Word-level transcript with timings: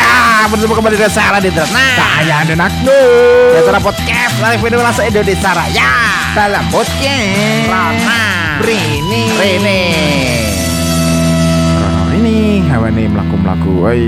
Ya, 0.00 0.48
bersama 0.48 0.72
kembali 0.72 0.96
dengan 0.96 1.12
Sarah 1.12 1.36
di 1.36 1.52
Nah, 1.52 1.68
Saya 1.68 2.38
dan 2.48 2.58
Agno. 2.58 3.00
ya 3.52 3.60
Sarah 3.60 3.82
Podcast 3.82 4.34
dari 4.40 4.56
video 4.56 4.80
rasa 4.80 5.04
Indonesia 5.04 5.50
Raya 5.52 5.90
dalam 6.32 6.64
podcast 6.72 7.68
Rana. 7.68 8.22
Rini 8.64 9.22
Rini 9.36 9.82
ini 12.10 12.36
hawa 12.68 12.88
nih 12.88 13.06
melaku 13.06 13.36
melaku. 13.36 13.70
Woi. 13.80 14.04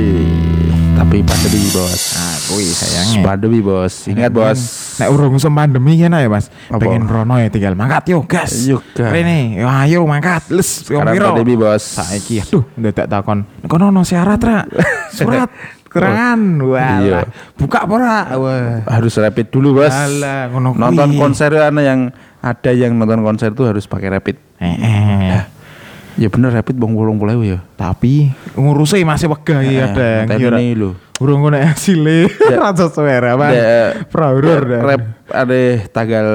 tapi 0.93 1.25
pandemi 1.25 1.65
bos 1.73 2.03
Nah, 2.13 2.37
kui 2.47 2.69
sayangnya. 2.69 3.25
pandemi 3.25 3.61
bos 3.61 3.95
ingat 4.07 4.29
bos 4.29 4.61
Nek 5.01 5.09
urung 5.09 5.33
usum 5.35 5.49
pandemi 5.51 5.97
kan 5.97 6.13
ya 6.13 6.29
mas. 6.29 6.53
Apa? 6.69 6.81
Pengen 6.81 7.09
Rono 7.09 7.37
ya 7.37 7.49
tinggal 7.49 7.73
mangkat 7.73 8.13
yo 8.13 8.21
gas. 8.25 8.69
Yuk, 8.69 8.85
gas. 8.93 9.09
Rene, 9.09 9.57
yo 9.57 9.69
ayo 9.69 10.05
mangkat. 10.05 10.49
Les, 10.49 10.69
piro? 10.85 11.01
pandemi 11.05 11.57
bos 11.57 11.81
Saiki 11.81 12.41
aduh 12.41 12.65
udah 12.77 12.93
tak 12.93 13.09
takon. 13.09 13.45
Kono 13.65 13.89
no 13.89 14.05
syarat 14.05 14.41
ra. 14.41 14.65
Surat 15.17 15.49
kerangan. 15.93 16.41
Wah. 16.65 16.99
Iya. 16.99 17.21
Buka 17.55 17.85
apa 17.85 17.95
ra? 17.95 18.19
Wah. 18.35 18.81
harus 18.87 19.13
rapid 19.15 19.47
dulu 19.49 19.79
bos 19.79 19.93
Alah, 19.93 20.49
nonton 20.51 21.15
konser 21.15 21.53
ana 21.55 21.81
yang 21.81 22.01
ada 22.39 22.71
yang 22.71 22.93
nonton 22.93 23.21
konser 23.21 23.53
tuh 23.53 23.69
harus 23.69 23.85
pakai 23.85 24.09
rapid 24.11 24.37
Eh, 24.57 24.77
eh. 24.79 25.43
ya 26.15 26.29
bener 26.29 26.51
rapid 26.51 26.75
bang 26.75 26.93
bolong 26.93 27.17
boleh 27.17 27.35
ya 27.43 27.59
Tapi 27.73 28.31
ngurusnya 28.53 29.03
masih 29.03 29.27
wegah 29.27 29.61
ya 29.61 29.89
ada. 29.89 30.11
Kira- 30.33 30.57
ini 30.57 30.75
lo 30.75 30.97
Urung 31.19 31.39
ngono 31.41 31.55
hasilnya. 31.55 32.27
Rasa 32.59 32.91
suara 32.91 33.39
apa? 33.39 33.47
Praurur 34.11 34.67
dah. 34.67 34.81
rap 34.83 35.03
ada 35.31 35.61
tanggal 35.89 36.27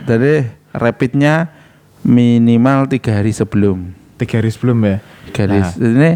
dari 0.00 0.40
rapidnya 0.72 1.52
minimal 2.00 2.88
tiga 2.88 3.20
hari 3.20 3.30
sebelum 3.30 3.92
Tiga 4.16 4.40
hari 4.40 4.48
sebelum 4.48 4.80
ya. 4.80 4.96
tiga 5.26 5.40
hari 5.44 5.58
Nah. 5.60 5.72
ini 5.76 6.10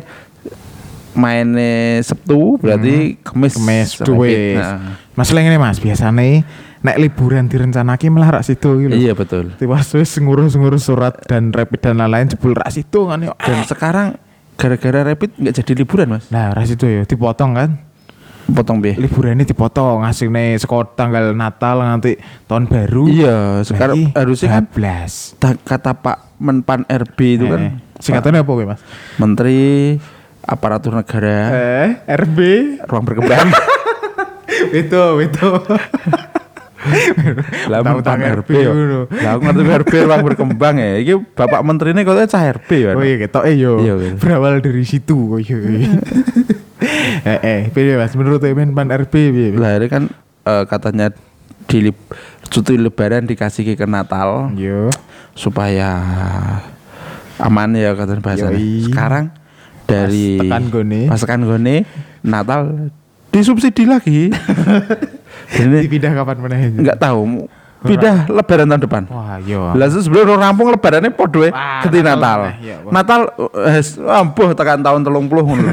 mainnya 1.14 1.98
Sabtu 2.00 2.58
berarti 2.58 3.18
Kamis 3.18 3.54
Kemes 3.54 3.88
rapid. 3.96 4.06
duwe. 4.06 4.38
Nah, 4.54 4.78
Masalah 5.14 5.40
ini 5.40 5.54
Mas, 5.54 5.78
biasanya 5.78 6.42
nek 6.80 6.96
liburan 6.98 7.46
direncanake 7.46 8.06
malah 8.08 8.34
rak 8.34 8.44
situ 8.44 8.76
gitu. 8.78 8.92
iya 8.92 9.12
betul 9.12 9.54
Tiba 9.54 9.78
wis 9.78 10.10
ngurus-ngurus 10.14 10.84
surat 10.84 11.16
dan 11.24 11.48
rapid 11.48 11.80
dan 11.80 11.96
lain-lain 11.96 12.28
jebul 12.28 12.52
rak 12.52 12.68
situ 12.68 13.06
kan 13.06 13.22
yo. 13.22 13.32
dan 13.38 13.62
sekarang 13.62 14.08
gara-gara 14.54 15.00
rapid 15.04 15.32
nggak 15.34 15.54
jadi 15.56 15.72
liburan 15.76 16.06
mas 16.10 16.28
Nah, 16.28 16.50
rak 16.50 16.66
situ 16.66 16.84
ya 16.84 17.02
dipotong 17.02 17.54
kan. 17.54 17.70
potong 18.46 18.76
be 18.76 18.92
Liburan 18.92 19.40
ini 19.40 19.46
dipotong 19.46 20.04
ngasih 20.04 20.28
nih 20.28 20.60
sekolah 20.60 20.92
tanggal 20.92 21.32
Natal 21.32 21.80
nanti 21.80 22.20
tahun 22.44 22.66
baru. 22.66 23.08
iya 23.08 23.36
sekarang 23.62 24.12
harusnya 24.12 24.48
kan 24.52 24.64
12. 24.68 25.40
ta- 25.40 25.56
kata 25.56 25.96
Pak 25.96 26.18
Menpan 26.36 26.84
RB 26.84 27.18
itu 27.32 27.46
kan 27.46 27.60
Eh, 27.62 27.72
singkatannya 27.96 28.44
apa 28.44 28.50
gue 28.52 28.66
Mas? 28.68 28.80
Menteri 29.16 29.96
Aparatur 30.44 30.92
Negara 30.92 31.38
Eh, 31.50 31.88
RB. 32.06 32.38
Ruang 32.84 33.04
Berkembang 33.04 33.48
itu, 34.72 35.02
itu. 35.20 35.48
lah 37.66 37.80
Menpan 37.80 38.20
RB 38.44 38.48
ngono. 38.60 39.08
lah 39.08 39.30
aku 39.34 39.42
ngerti 39.42 39.62
RB 39.80 39.92
Ruang 40.04 40.20
Berkembang 40.22 40.76
ya 40.76 41.00
iki 41.00 41.16
Bapak 41.32 41.64
Menteri 41.64 41.96
ini 41.96 42.04
katanya 42.04 42.28
cah 42.28 42.44
RB 42.52 42.70
ya 42.76 42.92
Oh 42.92 43.00
iya 43.00 43.16
ketok 43.18 43.44
eh 43.48 43.56
yo. 43.56 43.80
Iya, 43.80 43.94
gitu. 43.96 44.16
Berawal 44.20 44.60
dari 44.60 44.84
situ 44.84 45.16
oh 45.16 45.40
iya. 45.40 45.56
iya. 45.56 45.90
eh 47.24 47.38
eh, 47.40 47.60
piye 47.72 47.96
Mas 47.96 48.12
menurut 48.12 48.44
Emen 48.44 48.76
Pan 48.76 48.92
RB 48.92 49.08
piye? 49.10 49.48
lah 49.56 49.80
ini 49.80 49.88
kan 49.88 50.12
eh, 50.44 50.64
katanya 50.68 51.08
di 51.64 51.88
cuti 52.44 52.76
lebaran 52.76 53.24
dikasih 53.24 53.64
ke 53.72 53.88
Natal 53.88 54.52
Yo. 54.52 54.92
supaya 55.32 55.88
aman 57.40 57.72
ya 57.72 57.96
katanya 57.96 58.20
bahasanya. 58.20 58.52
Yoi. 58.54 58.84
Sekarang 58.84 59.32
dari 59.84 60.40
gone. 60.70 61.06
pas 61.08 61.20
tekan 61.20 61.42
gone, 61.44 61.84
Natal 62.24 62.90
disubsidi 63.34 63.84
lagi. 63.84 64.30
Jadi 65.54 65.86
Dipindah 65.86 66.14
kapan 66.14 66.38
meneh? 66.40 66.60
nggak 66.72 66.98
tahu 66.98 67.50
pindah 67.86 68.16
lebaran 68.26 68.66
tahun 68.66 68.80
depan. 68.80 69.02
Wah, 69.06 69.38
yo. 69.38 69.70
Lah 69.70 69.86
sebelum 69.86 70.34
rampung 70.34 70.66
lebarannya 70.68 71.10
podo 71.10 71.44
Wah, 71.44 71.80
keti 71.80 72.00
Natal 72.00 72.48
Natal. 72.48 72.58
ya, 72.58 72.74
wah. 72.80 72.90
Natal 72.90 73.20
eh, 73.60 73.80
ampuh 74.10 74.48
tekan 74.52 74.80
tahun 74.80 75.00
30 75.02 75.28
ngono. 75.28 75.68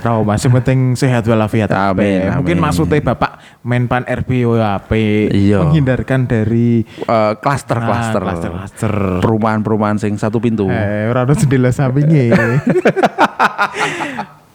Rao 0.00 0.24
Mas 0.24 0.40
yang 0.40 0.54
penting 0.54 0.94
sehat 0.94 1.22
walafiat. 1.22 1.68
Amin, 1.68 2.22
Eh, 2.22 2.32
Mungkin 2.32 2.56
maksudnya 2.56 2.96
Bapak 3.04 3.36
Menpan 3.60 4.02
RB 4.02 4.40
yo 4.40 4.56
ape 4.56 5.28
Iya. 5.28 5.60
menghindarkan 5.62 6.24
dari 6.24 6.80
Eh, 6.82 7.32
Klaster 7.36 7.76
Ah, 7.76 7.84
klaster. 7.84 8.20
klaster-klaster. 8.22 8.92
Perumahan-perumahan 9.20 9.96
sing 9.96 10.16
satu 10.16 10.38
pintu. 10.38 10.66
Eh, 10.66 11.06
ora 11.06 11.22
ada 11.22 11.34
jendela 11.34 11.68
sampingnya. 11.68 12.32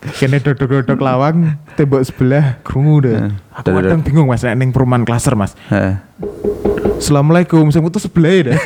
Kene 0.01 0.37
dodok-dodok 0.37 0.97
lawang 0.97 1.37
tembok 1.73 2.01
sebelah 2.01 2.57
krungu 2.61 3.05
deh. 3.05 3.17
Aku 3.53 3.69
dodok- 3.69 3.85
kadang 3.85 4.01
bingung 4.01 4.25
Mas 4.25 4.41
nek 4.41 4.57
ning 4.57 4.69
perumahan 4.69 5.05
klaster 5.05 5.37
Mas. 5.37 5.53
Heeh. 5.69 6.01
Assalamualaikum, 6.97 7.69
sing 7.69 7.81
putus 7.81 8.01
sebelah 8.01 8.33
ya. 8.43 8.57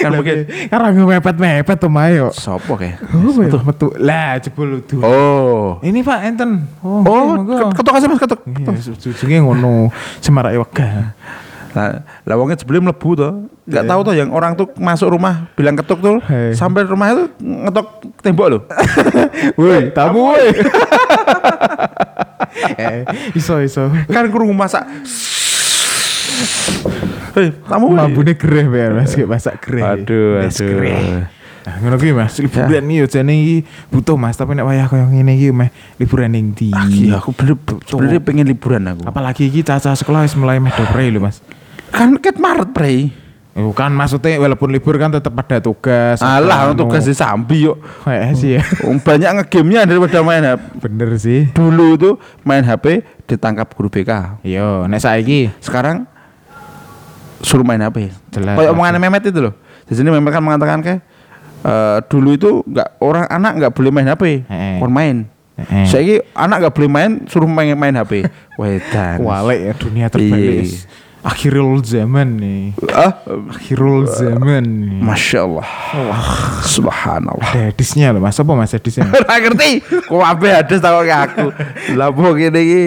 Kan 0.00 0.16
mungkin 0.16 0.48
Karang 0.66 0.96
mepet-mepet 0.96 1.76
tuh 1.76 1.92
mayo. 1.92 2.32
sopo 2.32 2.74
kayak. 2.74 2.98
Oh, 3.12 3.30
metu 3.36 3.58
metu. 3.60 3.86
Lah 3.98 4.38
jebul 4.38 4.80
udu. 4.80 4.98
Oh. 5.00 5.76
Ini 5.80 6.00
Pak 6.00 6.18
enten. 6.24 6.64
Oh, 6.80 7.04
Oh, 7.04 7.36
ketok 7.70 7.94
aja 7.94 8.06
Mas 8.06 8.18
ketok. 8.18 8.40
Iya, 8.46 8.70
ujungnya 9.04 9.38
ngono. 9.40 9.92
Semarak 10.18 10.56
wegah. 10.56 11.12
Lah, 11.70 12.02
lah 12.26 12.34
wongnya 12.34 12.58
sebelum 12.58 12.82
mlebu 12.90 13.10
tuh, 13.14 13.46
nggak 13.70 13.84
tahu 13.86 14.00
tuh 14.02 14.14
yang 14.18 14.34
orang 14.34 14.58
tuh 14.58 14.66
masuk 14.74 15.14
rumah 15.14 15.46
bilang 15.54 15.78
ketuk 15.78 16.02
tuh, 16.02 16.18
Hei. 16.26 16.50
sampai 16.50 16.82
rumah 16.82 17.14
itu 17.14 17.24
ngetok 17.38 17.86
tembok 18.18 18.46
loh. 18.50 18.62
Woi, 19.58 19.94
tamu 19.94 20.34
woi. 20.34 20.50
eh, 22.82 23.06
iso 23.38 23.62
iso. 23.62 23.86
kan 24.10 24.26
kurung 24.34 24.50
masak. 24.58 24.82
Hei, 27.38 27.54
tamu. 27.70 27.94
woi. 27.94 27.98
Mambune 28.02 28.34
gereh 28.34 28.66
Mas, 28.66 29.14
kayak 29.14 29.30
masak 29.30 29.54
gereh. 29.62 29.84
Aduh, 29.86 30.42
aduh. 30.42 30.66
gereh. 30.66 31.30
Nah, 31.60 31.76
ngono 31.76 32.00
kuwi 32.00 32.16
Mas, 32.16 32.40
liburan 32.40 32.88
iki 32.88 32.96
yo 32.98 33.06
jane 33.06 33.32
iki 33.36 33.56
butuh 33.92 34.16
Mas, 34.16 34.34
tapi 34.34 34.56
nek 34.56 34.64
wayah 34.64 34.88
koyo 34.88 35.04
ngene 35.06 35.36
iki 35.36 35.52
meh 35.52 35.68
liburan 36.00 36.32
ning 36.32 36.56
ndi. 36.56 36.72
Iya, 36.72 37.20
aku 37.20 37.36
bener 37.36 37.54
sebenarnya 37.84 38.20
pengen 38.24 38.48
liburan 38.48 38.82
aku. 38.88 39.04
Apalagi 39.04 39.52
iki 39.52 39.60
caca 39.60 39.92
sekolah 39.92 40.24
wis 40.24 40.32
mulai 40.40 40.56
meh 40.56 40.72
dopre 40.72 41.04
lho 41.12 41.20
Mas. 41.20 41.44
Kan 41.90 42.16
ket 42.22 42.38
Maret, 42.38 42.70
Pre. 42.70 42.94
Oh, 43.58 43.74
kan 43.74 43.90
maksudnya 43.90 44.38
walaupun 44.38 44.70
libur 44.70 44.94
kan 44.94 45.10
tetap 45.10 45.34
ada 45.34 45.58
tugas. 45.58 46.22
Alah, 46.22 46.70
anu. 46.70 46.86
tugas 46.86 47.02
di 47.02 47.12
Sambi 47.12 47.66
yuk. 47.66 47.82
Kayak 48.06 48.38
sih 48.38 48.50
ya. 48.56 48.62
Banyak 49.06 49.30
ngegamenya 49.42 49.90
daripada 49.90 50.22
main 50.22 50.42
HP. 50.46 50.62
Bener 50.86 51.10
sih. 51.18 51.40
Dulu 51.50 51.98
tuh 51.98 52.14
main 52.46 52.62
HP 52.62 53.02
ditangkap 53.26 53.66
guru 53.74 53.90
BK. 53.90 54.40
Yo, 54.46 54.86
nek 54.86 55.02
saiki 55.02 55.50
Sekarang 55.58 56.06
suruh 57.42 57.66
main 57.66 57.82
HP. 57.82 58.14
Jelas. 58.30 58.54
Kayak 58.54 58.70
omongan 58.70 59.02
Mehmet 59.02 59.26
itu 59.26 59.40
loh. 59.42 59.54
Di 59.84 59.98
sini 59.98 60.14
Mehmet 60.14 60.30
kan 60.30 60.46
mengatakan 60.46 60.78
kayak 60.86 61.00
eh, 61.66 61.98
dulu 62.06 62.30
itu 62.38 62.50
nggak 62.70 63.02
orang 63.02 63.26
anak 63.26 63.52
nggak 63.58 63.72
boleh 63.74 63.90
main 63.90 64.08
HP, 64.14 64.24
kon 64.78 64.92
main. 64.94 65.16
Heeh. 65.58 65.84
Saya 65.90 66.14
anak 66.38 66.56
nggak 66.64 66.74
boleh 66.78 66.90
main, 66.90 67.10
suruh 67.26 67.50
main 67.50 67.74
main 67.74 67.98
HP. 67.98 68.24
Wedan. 68.60 69.26
Wale 69.26 69.56
ya 69.58 69.72
dunia 69.74 70.06
terbalik. 70.06 70.86
Akhirul 71.20 71.84
zaman 71.84 72.40
nih. 72.40 72.72
Ah, 72.88 73.12
Akhirul 73.52 74.08
zaman 74.08 74.64
nih. 74.64 75.00
masya 75.04 75.44
Allah. 75.44 75.68
Subhanallah. 76.64 77.44
Ada 77.44 77.68
hadisnya 77.68 78.16
loh 78.16 78.24
mas, 78.24 78.40
apa 78.40 78.52
mas 78.56 78.72
hadisnya? 78.72 79.04
Ora 79.16 79.36
ngerti. 79.36 79.84
Kok 79.84 80.16
ape 80.24 80.48
hadis 80.48 80.80
takon 80.80 81.04
ke 81.04 81.12
aku. 81.12 81.46
Lah 81.92 82.08
kok 82.08 82.32
ngene 82.32 82.60
iki 82.64 82.82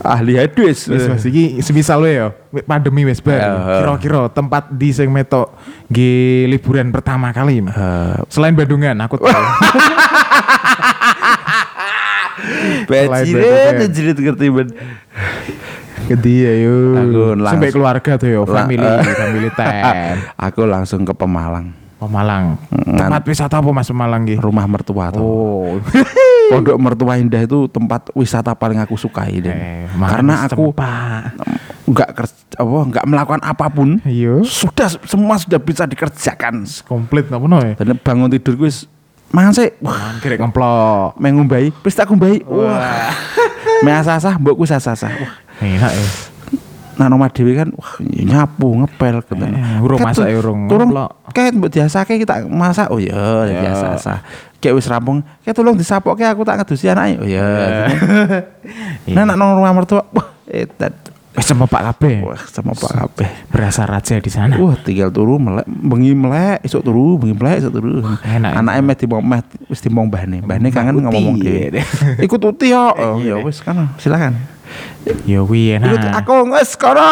ahli 0.00 0.40
hadis. 0.40 0.88
Wis 0.88 1.04
mas 1.04 1.24
iki 1.28 1.60
semisal 1.60 2.00
ya 2.08 2.32
pandemi 2.64 3.04
wis 3.04 3.20
bar. 3.20 3.36
Ya. 3.36 3.52
Kira-kira 3.84 4.32
tempat 4.32 4.72
di 4.72 4.88
sing 4.88 5.12
metok 5.12 5.52
nggih 5.92 6.48
liburan 6.48 6.88
pertama 6.88 7.36
kali 7.36 7.60
Mas. 7.60 7.76
Eh, 7.76 8.16
Selain 8.32 8.56
Bandungan 8.56 8.96
aku 8.96 9.20
tahu. 9.20 9.28
Bajirin 12.88 13.92
jerit 13.92 14.18
ngerti 14.18 14.46
ben. 14.48 14.68
Gede 16.04 16.34
ya 16.40 16.52
yuk. 16.60 16.94
Aku 16.94 17.20
Sampai 17.32 17.38
langsung- 17.38 17.72
keluarga 17.72 18.12
tuh 18.16 18.28
yo, 18.28 18.40
family, 18.44 18.78
eh. 18.78 19.14
family 19.14 19.48
ten. 19.54 20.16
Aku 20.34 20.62
langsung 20.64 21.02
ke 21.02 21.12
Pemalang. 21.12 21.72
Pemalang. 21.96 22.58
Tempat 22.68 23.22
wisata 23.22 23.62
apa 23.62 23.70
Mas 23.70 23.86
Pemalang 23.86 24.26
nggih? 24.26 24.42
Rumah 24.42 24.66
mertua 24.66 25.14
tuh. 25.14 25.22
Oh. 25.22 25.78
Pondok 26.52 26.76
Mertua 26.76 27.16
Indah 27.16 27.40
itu 27.40 27.64
tempat 27.64 28.12
wisata 28.12 28.52
paling 28.52 28.76
aku 28.76 28.92
sukai 28.92 29.40
Den. 29.40 29.56
Eh, 29.56 29.86
Karena 29.88 30.44
aku 30.44 30.74
nggak 31.82 32.10
kerja, 32.12 32.34
apa 32.58 32.78
nggak 32.90 33.04
melakukan 33.06 33.40
apa 33.40 33.66
pun. 33.72 34.02
Iya. 34.02 34.42
Sudah 34.44 34.90
semua 35.06 35.38
sudah 35.38 35.56
bisa 35.56 35.86
dikerjakan. 35.86 36.66
Komplit 36.84 37.30
napa 37.30 37.46
no 37.46 37.56
ya? 37.56 37.72
Dan 37.78 37.96
bangun 37.96 38.28
tidur 38.28 38.58
gue 38.58 38.68
mangan 39.30 39.54
sih. 39.54 39.70
Wah, 39.80 40.18
Kira 40.20 40.36
kemplok. 40.36 41.16
mengumbai, 41.16 41.72
pesta 41.80 42.04
kumbai. 42.04 42.42
Wah. 42.44 43.14
Me 43.86 43.90
asah-asah, 43.90 44.36
mbok 44.36 44.54
ku 44.54 44.64
sasah-sah. 44.68 45.10
Wah, 45.10 45.32
Enak 45.62 45.92
ya. 45.94 46.06
nang 46.92 47.16
omah 47.16 47.32
dhewe 47.32 47.56
kan 47.56 47.72
wah 47.72 47.96
nyapu 48.04 48.68
ngepel 48.78 49.24
gitu. 49.24 49.34
Eh, 49.40 49.80
urung 49.80 49.98
masak, 49.98 50.28
urung 50.28 50.60
ngeplok. 50.68 51.10
kayak 51.32 51.56
mbok 51.56 51.70
diasake 51.72 52.20
kita 52.20 52.44
masak 52.44 52.92
oh 52.92 53.00
ya 53.00 53.48
Ya. 53.48 53.64
biasa 53.64 53.86
sah. 53.96 54.18
Kayak 54.60 54.76
wis 54.76 54.86
rampung, 54.86 55.24
kayak 55.42 55.56
tolong 55.56 55.74
disapokke 55.74 56.22
aku 56.22 56.44
tak 56.44 56.60
ngedusi 56.60 56.86
anake. 56.86 57.16
Oh 57.18 57.26
ya. 57.26 57.42
Nah, 59.10 59.26
nak 59.26 59.34
nang 59.34 59.58
rumah 59.58 59.74
mertua, 59.74 60.06
wah, 60.12 60.30
etat. 60.46 60.94
Wis 61.32 61.48
sama 61.48 61.64
Pak 61.64 61.80
kabeh. 61.96 62.20
Wah, 62.22 62.38
sama 62.46 62.76
Pak 62.76 62.92
kabeh. 62.92 63.28
Berasa 63.48 63.88
raja 63.88 64.20
di 64.20 64.28
sana. 64.28 64.54
Wah, 64.60 64.76
tinggal 64.78 65.08
turu 65.08 65.40
melek, 65.40 65.64
bengi 65.66 66.12
melek, 66.12 66.60
esuk 66.62 66.84
turu, 66.84 67.16
bengi 67.16 67.34
melek, 67.34 67.64
esuk 67.64 67.72
turu. 67.72 68.04
Enak. 68.20 68.52
Anake 68.52 68.80
meh 68.84 68.94
dimong 68.94 69.24
meh 69.24 69.40
wis 69.66 69.80
dimong 69.80 70.06
mbahne. 70.06 70.44
Mbahne 70.44 70.68
kangen 70.68 71.00
ngomong 71.00 71.40
ya. 71.40 71.72
dhewe. 71.72 71.80
Ikut 72.28 72.38
uti 72.38 72.70
yo. 72.70 72.92
Oh, 72.94 73.16
ya 73.18 73.40
wis 73.40 73.64
kan, 73.64 73.90
silakan. 73.96 74.36
Ya 75.26 75.42
wi 75.42 75.74
Ikut 75.74 75.98
enak. 75.98 76.22
aku 76.22 76.46
wis 76.50 76.70
kono. 76.78 77.02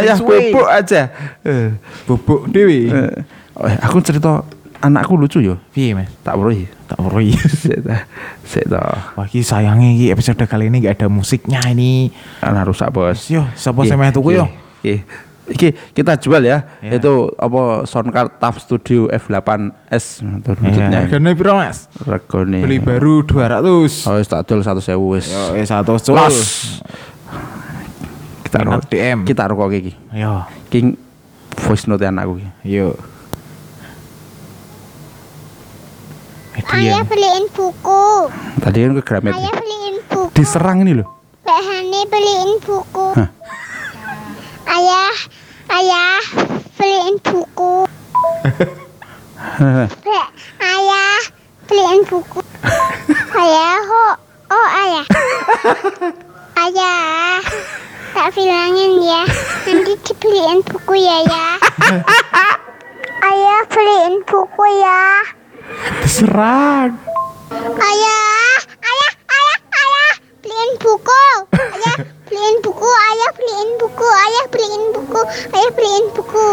Ya 0.00 0.16
suwe. 0.16 0.50
bubuk 0.50 0.68
aja. 0.68 1.12
Eh, 1.44 1.76
Bubuk 2.04 2.48
dewi. 2.48 2.88
eh. 2.88 3.12
Oh, 3.54 3.68
aku 3.68 4.00
cerita 4.00 4.42
anakku 4.80 5.14
lucu 5.14 5.38
yo. 5.38 5.60
Piye 5.70 5.94
Mas? 5.94 6.10
Tak 6.20 6.34
weruhi. 6.34 6.66
Tak 6.84 7.00
perlu. 7.00 7.32
Sik 7.62 7.80
ta. 7.80 8.04
Sik 8.44 8.66
ta. 8.66 8.80
Wah, 9.14 9.24
iki 9.24 9.40
sayangnya 9.40 9.94
iki 9.94 10.06
episode 10.10 10.42
kali 10.44 10.68
ini 10.68 10.82
gak 10.82 11.00
ada 11.00 11.08
musiknya 11.08 11.60
ini. 11.66 12.12
Anak 12.40 12.68
rusak, 12.68 12.92
Bos. 12.92 13.30
Yo, 13.30 13.44
sapa 13.54 13.82
Iya, 13.82 13.94
sing 13.94 13.98
meh 14.00 14.12
tuku 14.12 14.36
yo? 14.36 14.44
iya, 14.82 14.98
iya. 14.98 14.98
Iki 15.44 15.92
kita 15.92 16.16
jual 16.16 16.40
ya. 16.40 16.64
Iya. 16.80 16.96
Itu 16.96 17.28
apa 17.34 17.84
soundcard 17.84 18.40
TAF 18.40 18.56
Studio 18.58 19.12
F8S 19.12 20.24
Iya, 20.24 20.40
terwujudnya. 20.40 20.98
Harganya 21.04 21.30
piro 21.32 21.52
Mas? 21.54 21.78
Regone. 22.00 22.64
Beli 22.64 22.80
baru 22.80 23.20
200. 23.20 24.08
Oh, 24.08 24.16
wis 24.16 24.24
tak 24.24 24.48
dol 24.48 24.60
100.000 24.60 24.80
wis. 25.12 25.28
Yo, 25.28 25.60
satu 25.62 26.00
cul. 26.00 26.16
Los. 26.16 26.38
Kita 28.42 28.58
ro- 28.62 28.80
DM. 28.80 29.18
Kita 29.22 29.44
rokok 29.44 29.72
iki. 29.74 29.92
Yo, 30.12 30.48
King 30.68 30.96
voice 31.60 31.84
note 31.84 32.02
anakku 32.02 32.40
iki. 32.40 32.50
yo. 32.64 32.96
Median. 36.54 37.04
beliin 37.06 37.44
buku. 37.50 38.04
Tadi 38.58 38.78
kan 38.80 38.92
ke 38.94 39.02
Gramet. 39.02 39.34
Ayah 39.34 39.52
beliin 39.52 39.96
buku. 40.06 40.32
Diserang 40.32 40.80
ini 40.80 40.96
loh. 40.96 41.08
Mbak 41.44 41.60
Hani 41.60 42.00
beliin 42.08 42.50
buku. 42.62 43.06
Hah. 43.14 43.28
Ayah, 44.74 45.14
ayah 45.70 46.18
beliin 46.74 47.14
buku. 47.22 47.86
Ayah 50.58 51.14
beliin 51.70 52.02
buku. 52.10 52.42
ayah, 53.38 53.78
oh, 53.86 54.14
oh 54.50 54.66
ayah. 54.82 55.06
ayah, 56.58 57.38
tak 58.18 58.34
bilangin 58.34 58.98
ya. 58.98 59.22
Nanti 59.62 59.94
dibeliin 60.10 60.58
buku 60.66 60.94
ya 60.98 61.22
ya. 61.22 61.46
ayah 63.30 63.60
beliin 63.70 64.26
buku 64.26 64.64
ya. 64.82 65.22
Diserang. 66.02 66.98
Ayah, 67.78 68.58
ayah, 68.58 69.12
ayah, 69.22 69.58
ayah, 69.70 70.12
beliin 70.42 70.70
buku. 70.82 71.22
Ayah, 71.54 71.96
beliin 72.26 72.58
buku. 72.58 72.90
Ayah, 72.90 73.13
beliin 73.54 73.70
buku. 73.78 74.08
Ayah, 74.10 74.44
beliin 74.50 74.82
buku. 74.90 75.20
Ayah, 75.54 75.70
beliin 75.78 76.04
buku. 76.10 76.48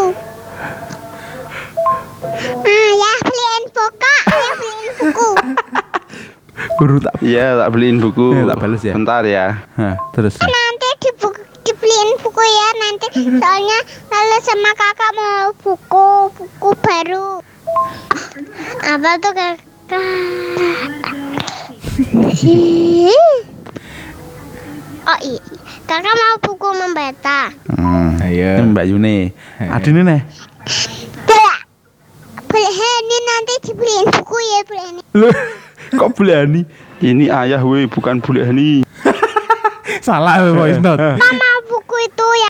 Ayah, 2.61 3.17
beliin 3.25 3.63
buku. 3.73 4.13
Ayah, 4.29 4.53
beliin 4.61 4.91
buku. 5.01 5.29
Guru 6.77 7.01
tak. 7.01 7.17
Iya, 7.25 7.57
tak 7.57 7.69
beliin 7.73 7.97
buku. 7.97 8.37
Iya, 8.37 8.53
tak 8.53 8.57
bales 8.61 8.81
ya. 8.85 8.93
Bentar 8.93 9.23
ya. 9.25 9.65
Hah, 9.81 9.97
terus. 10.13 10.37
Nanti 10.37 10.89
dibu- 11.01 11.41
dibeliin 11.65 12.09
buku 12.21 12.43
ya 12.45 12.67
nanti. 12.77 13.07
Soalnya 13.17 13.79
lalu 14.13 14.37
sama 14.45 14.71
kakak 14.77 15.11
mau 15.17 15.49
buku, 15.57 16.09
buku 16.37 16.69
baru. 16.85 17.41
Apa 18.85 19.09
tuh 19.17 19.33
kakak? 19.33 19.57
Oh 25.01 25.17
iya, 25.25 25.41
kakak 25.91 26.15
mau 26.15 26.35
buku 26.39 26.69
membaca. 26.71 27.51
Hmm. 27.67 28.15
Ayo. 28.23 28.63
Ini 28.63 28.71
Mbak 28.71 28.85
Yuni. 28.87 29.17
Adine 29.59 30.01
nih. 30.07 30.21
Tidak. 31.27 31.59
Beli 32.47 32.63
ini 32.71 33.17
nanti 33.27 33.53
dibeliin 33.67 34.07
buku 34.07 34.35
ya 34.39 34.59
beli 34.71 34.83
ini. 34.87 35.01
Loh, 35.19 35.35
kok 35.99 36.15
berani? 36.15 36.63
Ini 37.03 37.27
ayah 37.27 37.59
weh, 37.67 37.91
bukan 37.91 38.23
bule 38.23 38.47
Hani. 38.47 38.87
Salah 40.05 40.39
voice 40.55 40.79
note. 40.79 41.19
Mama 41.19 41.51
buku 41.67 41.95
itu 42.07 42.27
ya. 42.39 42.49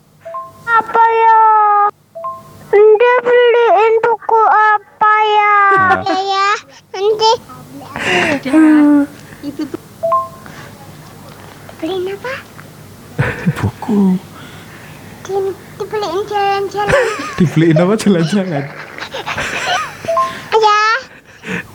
Apa 0.70 1.02
ya? 1.02 1.38
Anda 2.72 3.14
beliin 3.26 3.94
buku 4.06 4.42
apa 4.54 5.14
ya? 5.26 5.56
Ya 6.06 6.18
ya, 6.30 6.50
nanti. 6.94 7.32
Beliin 11.82 12.14
apa? 12.14 12.51
Buku. 13.58 14.18
Di, 15.22 15.34
dibeliin 15.78 16.22
jalan-jalan. 16.26 17.04
Dibeliin 17.38 17.78
apa 17.78 17.94
jalan-jalan? 17.98 18.64
Ya, 20.62 20.84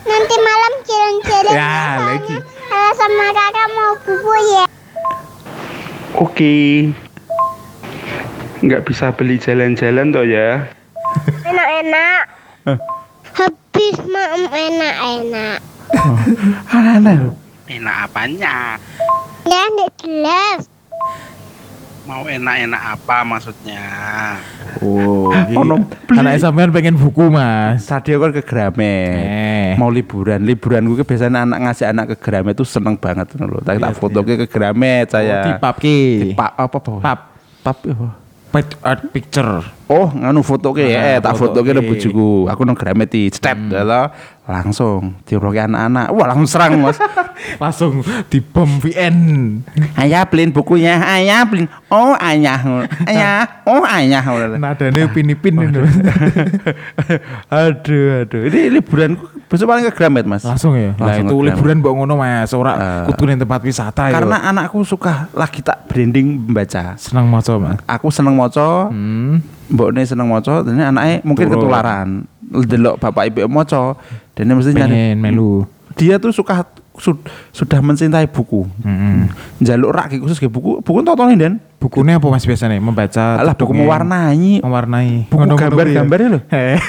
nanti 0.06 0.34
malam 0.38 0.72
jalan-jalan. 0.86 1.54
Ya, 1.54 1.78
lagi. 2.02 2.36
Kalau 2.42 2.92
sama 2.98 3.26
kakak 3.30 3.68
mau 3.74 3.92
buku 4.02 4.34
ya. 4.54 4.64
Oke. 6.16 6.56
Nggak 8.62 8.82
bisa 8.88 9.12
beli 9.14 9.38
jalan-jalan 9.38 10.10
toh 10.10 10.26
ya. 10.26 10.66
Enak-enak. 11.46 12.22
Habis 13.36 13.96
mam 14.10 14.48
enak-enak. 14.48 15.58
Loh. 17.04 17.34
Enak 17.66 17.96
apanya? 18.10 18.80
Ya, 19.46 19.60
enggak 19.70 19.90
jelas. 20.02 20.60
Mau 22.06 22.22
enak-enak 22.22 22.82
apa 22.94 23.26
maksudnya? 23.26 23.82
Oh, 24.78 25.34
Ono 25.34 25.82
anak 26.14 26.38
sampean 26.38 26.70
pengen 26.70 26.94
buku, 26.94 27.26
Mas. 27.26 27.82
Tadi 27.82 28.14
aku 28.14 28.30
kan 28.30 28.32
ke 28.38 28.42
Gramet. 28.46 29.26
Eh. 29.26 29.68
Mau 29.74 29.90
liburan. 29.90 30.38
Liburan 30.46 30.86
gue 30.86 31.02
biasanya 31.02 31.42
anak 31.42 31.58
ngasih 31.66 31.90
anak 31.90 32.14
ke 32.14 32.16
Gramet 32.22 32.54
tuh 32.54 32.62
seneng 32.62 32.94
banget 32.94 33.34
loh. 33.42 33.58
Tak 33.58 33.82
tak 33.82 33.98
foto 33.98 34.22
ke 34.22 34.46
Gramet 34.46 35.10
Oh, 35.10 35.18
di 35.18 35.26
saya. 35.26 35.58
pap 35.58 35.82
ki. 35.82 36.30
Pak 36.38 36.50
apa 36.54 36.76
apa? 36.78 36.94
Pap. 37.02 37.20
Pap 37.66 37.76
apa? 37.82 38.08
Pet 38.54 38.68
art 38.86 39.02
picture. 39.10 39.66
Oh, 39.90 40.06
nganu 40.06 40.46
foto 40.46 40.70
ke 40.70 40.86
Ah, 40.86 41.18
eh 41.18 41.18
tak 41.18 41.34
foto 41.34 41.58
ke 41.66 41.74
bojoku. 41.74 42.46
Aku 42.46 42.62
nang 42.62 42.78
Gramet 42.78 43.10
di 43.10 43.26
step 43.34 43.58
hmm. 43.58 43.74
Langsung 44.46 45.18
diroke 45.22 45.58
anak-anak. 45.58 46.06
Wah, 46.08 46.26
langsung 46.30 46.46
serang, 46.48 46.78
Mas. 46.78 46.98
Langsung 47.62 48.00
di 48.26 48.40
bom 48.40 48.66
VN. 48.80 49.16
ayah 49.94 50.24
beliin 50.24 50.48
bukunya. 50.48 50.96
Ayah 50.98 51.44
beliin. 51.44 51.68
Oh, 51.86 52.16
ayah. 52.16 52.58
Ayah. 53.04 53.62
Oh, 53.62 53.84
ayah. 53.84 54.22
Nadane 54.56 55.04
upin-ipin 55.04 55.52
itu. 55.60 55.82
aduh, 57.52 58.22
aduh. 58.22 58.40
Ini 58.46 58.72
liburan 58.72 59.18
besok 59.46 59.68
paling 59.68 59.84
ke 59.84 59.92
Gramet, 59.92 60.24
Mas. 60.24 60.42
Langsung 60.42 60.74
ya. 60.74 60.94
Lah 60.96 61.12
Langsung 61.12 61.26
itu 61.26 61.34
ke 61.34 61.36
Gramet. 61.36 61.48
liburan 61.52 61.76
mbok 61.80 61.92
ngono, 61.94 62.14
Mas. 62.16 62.50
Ora 62.52 63.04
ning 63.06 63.38
tempat 63.38 63.60
wisata 63.60 64.02
ya. 64.08 64.14
Karena 64.16 64.36
anakku 64.46 64.80
suka 64.82 65.26
lagi 65.32 65.60
tak 65.60 65.86
branding 65.86 66.46
membaca. 66.46 66.94
senang 66.96 67.26
maca, 67.26 67.52
Mas. 67.58 67.78
Aku 67.84 68.08
seneng 68.08 68.34
maca, 68.34 68.88
Hmm. 68.88 69.42
mbokne 69.66 70.06
seneng 70.06 70.30
maca, 70.30 70.62
dan 70.62 70.78
anaknya 70.80 71.20
mungkin 71.20 71.46
Turun. 71.46 71.54
ketularan. 71.58 72.08
Delok 72.46 73.02
bapak 73.02 73.26
ibu 73.28 73.50
maca, 73.50 73.98
dan 74.36 74.52
mesti 74.52 74.70
nyari. 74.70 74.92
Pengen 74.92 75.16
melu. 75.18 75.64
Dia 75.96 76.20
tuh 76.20 76.28
suka 76.28 76.68
sud- 77.00 77.24
sudah 77.50 77.80
mencintai 77.80 78.28
buku. 78.28 78.68
Heeh. 78.84 79.32
Jaluk 79.64 79.96
rak 79.96 80.12
khusus 80.12 80.36
ke 80.36 80.44
buku, 80.46 80.84
buku 80.84 81.00
tontonin 81.00 81.40
dan. 81.40 81.54
Bukunya 81.80 82.20
apa 82.20 82.28
Mas 82.28 82.44
biasanya? 82.44 82.76
Membaca 82.76 83.40
Alah 83.40 83.56
buku 83.56 83.72
mewarnai, 83.72 84.60
mewarnai. 84.60 85.28
buku 85.32 85.40
Ngono-ngono 85.40 85.60
gambar-gambarnya 85.72 86.28
loh. 86.36 86.42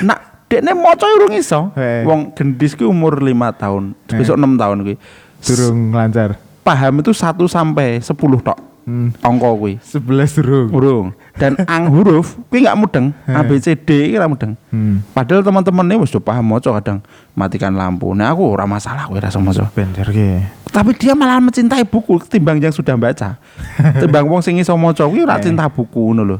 Nak, 0.03 0.19
dekne 0.51 0.75
maca 0.75 1.07
urung 1.07 1.31
iso. 1.31 1.71
Wong 2.03 2.35
gendis 2.35 2.75
ki 2.75 2.83
umur 2.83 3.15
5 3.19 3.31
tahun, 3.55 3.95
besok 4.11 4.35
6 4.35 4.59
tahun 4.59 4.77
kuwi. 4.83 4.95
Durung 5.39 5.95
lancar. 5.95 6.35
Paham 6.67 6.99
itu 6.99 7.15
1 7.15 7.47
sampai 7.47 8.03
10 8.03 8.11
tok. 8.43 8.59
Hmm. 8.87 9.11
Angka 9.19 9.51
kuwi. 9.51 9.83
11 9.83 10.39
durung. 10.39 10.69
Urung. 10.71 11.07
Dan 11.35 11.59
ang 11.67 11.91
huruf 11.91 12.39
kuwi 12.47 12.63
nggak 12.63 12.77
mudeng. 12.79 13.11
A 13.27 13.43
B 13.43 13.59
C 13.59 13.75
D 13.75 14.07
iki 14.07 14.15
ora 14.15 14.31
mudeng. 14.31 14.55
Hmm. 14.71 15.03
Padahal 15.11 15.43
teman-temannya 15.43 15.99
wis 15.99 16.15
do 16.15 16.23
paham 16.23 16.47
maca 16.55 16.71
kadang 16.79 17.03
matikan 17.35 17.75
lampu. 17.75 18.15
Nah 18.15 18.31
aku 18.31 18.47
ora 18.47 18.63
masalah 18.63 19.11
kowe 19.11 19.19
rasa 19.19 19.43
maca. 19.43 19.67
Bener 19.75 20.07
ki. 20.07 20.39
Tapi 20.71 20.95
dia 20.95 21.11
malah 21.19 21.43
mencintai 21.43 21.83
buku 21.83 22.15
ketimbang 22.23 22.63
yang 22.63 22.71
sudah 22.71 22.95
baca. 22.95 23.35
Timbang 23.99 24.23
wong 24.23 24.39
sing 24.39 24.55
iso 24.55 24.71
maca 24.79 25.03
kuwi 25.03 25.27
ora 25.27 25.35
cinta 25.43 25.67
buku 25.67 26.15
ngono 26.15 26.23
lho. 26.23 26.37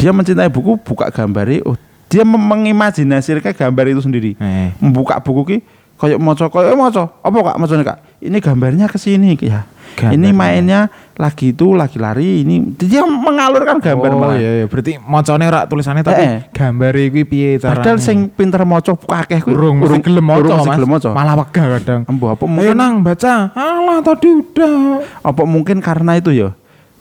Dia 0.00 0.12
mencintai 0.12 0.52
buku, 0.52 0.76
buka 0.80 1.08
gambare, 1.08 1.64
oh 1.64 1.72
dia 2.12 2.20
mengimajinasikan 2.20 3.52
gambar 3.52 3.96
itu 3.96 4.00
sendiri. 4.04 4.32
Membuka 4.80 5.20
buku 5.20 5.42
ki 5.44 5.58
Kayak 5.96 6.18
maca 6.20 6.44
kayak 6.52 6.72
eh, 6.72 6.78
maca. 6.78 7.02
Apa 7.24 7.36
Kak 7.40 7.56
macane 7.56 7.82
Kak? 7.82 7.98
Ini 8.20 8.36
gambarnya 8.40 8.86
ke 8.86 9.00
sini 9.00 9.32
ya. 9.40 9.64
Ini 9.96 10.12
Gambarnya. 10.12 10.32
mainnya 10.36 10.80
lagi 11.16 11.56
itu 11.56 11.72
lagi 11.72 11.96
lari 11.96 12.44
ini 12.44 12.76
dia 12.76 13.00
mengalurkan 13.08 13.80
gambar 13.80 14.10
oh, 14.12 14.18
malah. 14.20 14.36
iya, 14.36 14.50
iya. 14.60 14.66
berarti 14.68 15.00
macane 15.00 15.48
rak 15.48 15.72
tulisannya 15.72 16.04
tapi 16.04 16.20
Eh. 16.20 16.40
gambar 16.52 16.92
iki 17.00 17.24
piye 17.24 17.56
carane. 17.56 17.80
Padahal 17.80 17.98
sing 18.04 18.28
pinter 18.28 18.60
maca 18.68 18.92
akeh 18.92 19.40
kuwi 19.40 19.56
urung 19.56 19.80
urung 19.80 20.04
gelem 20.04 20.20
maca 20.20 20.84
maca. 20.84 21.10
Malah 21.16 21.34
wegah 21.40 21.80
kadang. 21.80 22.00
Embo 22.04 22.28
apa 22.28 22.44
mungkin 22.44 22.76
nang 22.76 23.00
baca. 23.00 23.56
Alah 23.56 24.04
tadi 24.04 24.28
udah. 24.28 25.00
apa 25.24 25.42
mungkin 25.48 25.80
karena 25.80 26.20
itu 26.20 26.28
ya 26.28 26.52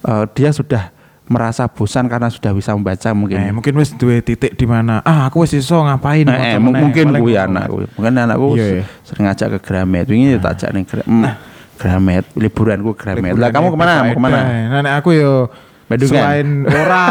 eh, 0.07 0.23
dia 0.31 0.55
sudah 0.55 0.94
merasa 1.25 1.65
bosan 1.65 2.05
karena 2.05 2.29
sudah 2.29 2.53
bisa 2.53 2.71
membaca 2.71 3.09
mungkin. 3.11 3.37
Eh, 3.39 3.49
mungkin 3.49 3.73
wis 3.75 3.91
duwe 3.91 4.21
titik 4.21 4.53
di 4.53 4.65
mana. 4.65 5.01
Ah, 5.01 5.25
aku 5.25 5.41
wis 5.41 5.53
iso 5.53 5.81
ngapain 5.81 6.21
Eh, 6.23 6.53
eh, 6.53 6.59
mungkin 6.61 7.09
Paling 7.09 7.17
kuwi 7.19 7.33
ngono, 7.33 7.45
anak 7.47 7.61
Mas. 7.61 7.71
kuwi. 7.71 7.85
Mungkin 7.97 8.13
anakku 8.15 8.47
Iya, 8.53 8.65
iya. 8.69 8.83
sering 9.01 9.23
ngajak 9.25 9.47
ke 9.49 9.59
Gramet. 9.59 10.05
Wingi 10.05 10.37
tak 10.37 10.51
ajak 10.53 10.69
ning 10.71 10.85
Gra- 10.85 11.03
mm, 11.03 11.23
Gramet, 11.75 12.25
liburanku 12.33 12.91
Gramet. 12.93 13.33
Lah 13.35 13.49
kamu 13.49 13.67
ke 13.67 13.77
mana? 13.77 13.93
Mau 14.03 14.13
ke 14.13 14.21
mana? 14.21 14.39
Nah, 14.69 14.79
nek 14.81 14.93
aku 14.99 15.09
yo 15.11 15.49
Bandungan? 15.85 16.13
selain 16.17 16.47
ora 16.65 17.03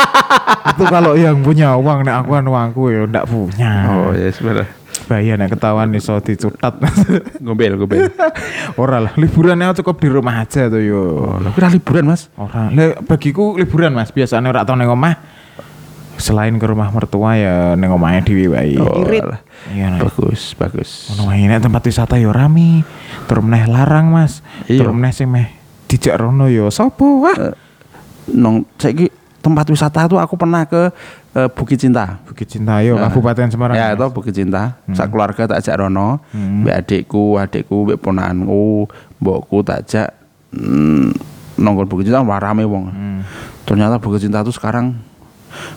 itu 0.72 0.84
kalau 0.86 1.12
yang 1.16 1.40
punya 1.40 1.76
uang 1.76 2.00
nek 2.00 2.16
aku 2.20 2.30
kan 2.32 2.44
uangku 2.44 2.82
yo 2.88 3.02
ndak 3.04 3.24
punya. 3.24 3.72
Oh, 3.88 4.12
ya 4.12 4.28
sebenarnya. 4.28 4.68
Bahaya 5.06 5.38
nek 5.38 5.54
ketahuan 5.54 5.94
iso 5.94 6.18
dicutat. 6.18 6.74
Gombel, 7.46 7.78
gombel. 7.78 8.10
ora 8.82 8.98
lah, 8.98 9.12
liburannya 9.14 9.70
cukup 9.78 10.02
di 10.02 10.08
rumah 10.10 10.42
aja 10.42 10.66
tuh 10.66 10.82
yo. 10.82 11.30
Oh, 11.30 11.52
kira 11.54 11.70
liburan, 11.70 12.10
Mas. 12.10 12.26
Ora, 12.34 12.66
le, 12.74 12.98
bagiku 13.06 13.54
liburan 13.54 13.94
Mas, 13.94 14.10
biasanya 14.10 14.50
ora 14.50 14.66
tau 14.66 14.74
ning 14.74 14.90
omah. 14.90 15.14
Selain 16.16 16.56
ke 16.56 16.64
rumah 16.64 16.88
mertua 16.90 17.36
ya 17.36 17.54
ning 17.76 17.92
omahnya 17.92 18.24
dhewe 18.24 18.56
wae. 18.56 18.74
Oh. 18.80 19.04
Iya. 19.70 20.00
Bagus, 20.00 20.56
bagus. 20.58 21.12
Ono 21.14 21.30
wae 21.30 21.44
nek 21.46 21.62
tempat 21.62 21.86
wisata 21.86 22.18
yo 22.18 22.34
rame. 22.34 22.82
Tur 23.30 23.44
meneh 23.44 23.68
larang, 23.68 24.10
Mas. 24.10 24.42
Iya. 24.66 24.82
Tur 24.82 24.96
meneh 24.96 25.12
sing 25.12 25.28
meh 25.30 25.54
dijak 25.86 26.18
rono 26.18 26.50
yo 26.50 26.66
sapa 26.72 27.06
wah. 27.06 27.36
Eh, 27.36 27.54
Nong 28.34 28.66
saiki 28.74 29.06
tempat 29.38 29.70
wisata 29.70 30.10
tuh 30.10 30.18
aku 30.18 30.34
pernah 30.34 30.66
ke 30.66 30.90
eh, 31.36 31.48
Bukit 31.52 31.76
Cinta. 31.76 32.24
Bukit 32.24 32.48
Cinta 32.48 32.80
yo 32.80 32.96
Kabupaten 32.96 33.52
Semarang. 33.52 33.76
Ya, 33.76 33.92
itu 33.92 34.06
Bukit 34.08 34.32
Cinta. 34.32 34.80
Sak 34.96 35.12
keluarga 35.12 35.44
tak 35.44 35.60
ajak 35.60 35.84
rono. 35.84 36.24
Hmm. 36.32 36.64
Mbak 36.64 36.76
adikku, 36.80 37.36
adikku, 37.36 37.76
mbak 37.84 37.98
ponakanku, 38.00 38.88
mbokku 39.20 39.56
tak 39.60 39.84
ajak 39.84 40.08
mm, 40.56 41.12
nongkrong 41.60 41.88
Bukit 41.92 42.08
Cinta 42.08 42.24
wah 42.24 42.40
rame 42.40 42.64
wong. 42.64 42.84
Hmm. 42.88 43.20
Ternyata 43.68 44.00
Bukit 44.00 44.24
Cinta 44.24 44.40
tuh 44.40 44.56
sekarang 44.56 44.96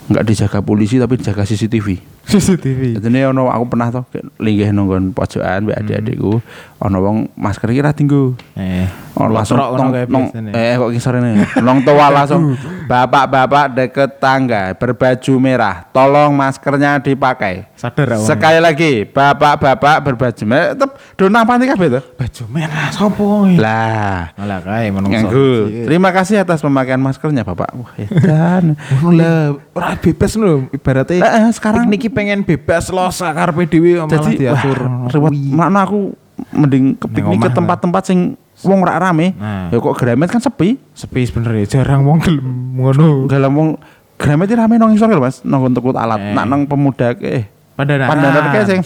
nggak 0.07 0.23
dijaga 0.23 0.59
polisi 0.63 0.95
tapi 0.95 1.19
dijaga 1.19 1.43
CCTV. 1.43 1.99
CCTV. 2.29 2.81
Jadi 2.99 3.19
ono 3.25 3.47
aku 3.47 3.65
pernah 3.67 3.89
tuh 3.89 4.03
linggih 4.37 4.69
nonggon 4.69 5.11
pojokan 5.11 5.65
mbak 5.65 5.77
adik-adikku, 5.79 6.39
ono 6.79 6.97
wong 6.99 7.17
masker 7.33 7.69
kira 7.69 7.89
tinggu. 7.89 8.37
Eh. 8.53 8.85
Oh, 9.19 9.27
langsung 9.27 9.59
nong, 9.59 9.91
nong, 10.07 10.31
eh 10.49 10.79
kok 10.79 10.95
kisar 10.95 11.19
ini 11.19 11.43
nong 11.59 11.83
tua 11.83 12.07
langsung 12.07 12.55
bapak-bapak 12.91 13.67
deket 13.69 14.15
tangga 14.15 14.71
berbaju 14.71 15.33
merah 15.35 15.83
tolong 15.89 16.31
maskernya 16.31 17.03
dipakai 17.03 17.67
Sadar 17.75 18.15
aku. 18.15 18.23
sekali 18.23 18.63
lagi 18.63 19.03
bapak-bapak 19.03 19.97
berbaju 20.01 20.43
merah 20.45 20.71
tetep 20.71 20.95
dona 21.13 21.43
apa 21.43 21.59
nih 21.59 21.67
kabeh 21.67 21.87
tuh 21.91 22.03
baju 22.15 22.43
merah 22.47 22.87
sapa? 22.89 23.27
lah 23.59 24.19
Malah 24.33 24.59
kae 24.63 24.87
menungso. 24.87 25.11
nganggu 25.19 25.49
terima 25.83 26.09
kasih 26.09 26.35
atas 26.39 26.63
pemakaian 26.63 26.97
maskernya 26.97 27.43
bapak 27.43 27.75
wah 27.75 27.91
edan 27.99 28.79
lah, 29.19 29.51
ora 29.73 29.99
bebas 29.99 30.31
lho 30.33 30.63
ibaratnya. 30.71 31.51
Sekarang- 31.51 31.91
niki 31.91 32.07
pengen 32.19 32.43
bebas 32.43 32.91
lo 32.91 33.07
sakarepe 33.07 33.63
dhewe 33.65 33.95
malah 33.97 34.11
jadi 34.11 34.31
diatur. 34.35 34.79
rewet 35.07 35.31
mana 35.49 35.79
aku 35.81 36.11
mending 36.51 36.93
ke 36.93 37.07
piknik 37.07 37.39
ke 37.39 37.49
tempat-tempat 37.49 38.03
sing 38.05 38.19
wong 38.59 38.79
rak 38.81 38.99
rame 39.01 39.31
Nah. 39.33 39.67
ya 39.67 39.77
kok 39.77 39.95
Gramet 39.95 40.27
kan 40.27 40.37
sepi 40.37 40.75
Sepi 40.91 41.23
sebenarnya 41.23 41.79
jarang 41.79 42.03
wong 42.03 42.19
gelem 42.19 42.47
ngono. 42.75 43.23
dalam 43.25 43.51
wong 43.51 43.69
Gramet 44.13 44.51
rame 44.51 44.75
nong 44.75 44.91
isor 44.91 45.07
lho, 45.07 45.17
Mas 45.17 45.39
nonggon 45.41 45.71
tekut 45.71 45.95
alat 45.95 46.19
Eh. 46.19 46.33
nak 46.33 46.43
nong 46.43 46.67
pemuda 46.67 47.11
ke 47.13 47.23
eh 47.25 47.43
Pandangan. 47.73 48.07
pandangan 48.09 48.43
kayak 48.51 48.67
sing 48.67 48.81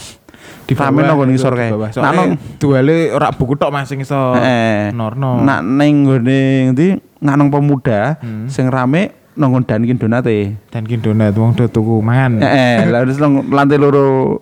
di 0.63 0.73
rame 0.73 1.01
nonggon 1.01 1.29
isor 1.31 1.53
kayak 1.53 1.73
Nak 1.95 2.11
nong 2.11 2.29
duale 2.57 3.09
ora 3.09 3.33
buku 3.33 3.53
tok 3.55 3.69
Mas 3.69 3.89
sing 3.89 3.97
iso 3.99 4.33
eh 4.35 4.89
norno. 4.89 5.41
nak 5.41 5.61
neng 5.61 6.05
gone 6.05 6.41
ndi 6.69 6.87
nak 7.19 7.33
nong 7.35 7.49
pemuda 7.49 8.13
Hmm. 8.15 8.45
sing 8.45 8.67
rame 8.67 9.22
nonggon 9.35 9.65
Dunkin 9.65 9.97
Donate. 9.97 10.57
Dan 10.69 10.83
kin 10.85 11.01
donat 11.01 11.33
wong 11.37 11.53
do 11.57 11.65
tuku 11.69 12.01
mangan. 12.01 12.41
eh 12.41 12.85
lah 12.89 13.05
terus 13.05 13.17
nong 13.21 13.49
lantai 13.53 13.77
loro 13.77 14.39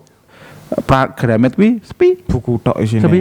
pra 0.88 1.12
Gramet 1.12 1.56
kuwi 1.56 1.78
sepi. 1.84 2.24
Buku 2.24 2.60
tok 2.62 2.80
isine. 2.80 3.04
Sepi. 3.04 3.20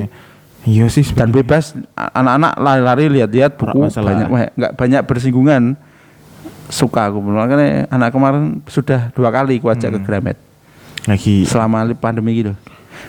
Iya 0.61 0.85
sih 0.93 1.03
dan 1.17 1.33
bebas 1.33 1.73
anak-anak 1.97 2.53
lari-lari 2.61 3.05
lihat-lihat 3.09 3.57
buku 3.57 3.89
banyak 3.89 4.27
nggak 4.55 4.73
banyak 4.77 5.01
bersinggungan. 5.05 5.75
Suka 6.71 7.11
aku. 7.11 7.19
Makanya 7.19 7.91
anak 7.91 8.15
kemarin 8.15 8.63
sudah 8.63 9.11
dua 9.11 9.27
kali 9.27 9.59
aku 9.59 9.67
ajak 9.67 9.91
ke 9.91 9.99
Hmm. 9.99 10.07
Gramet. 10.07 10.37
Lagi. 11.03 11.43
Selama 11.43 11.83
pandemi 11.99 12.39
gitu. 12.39 12.55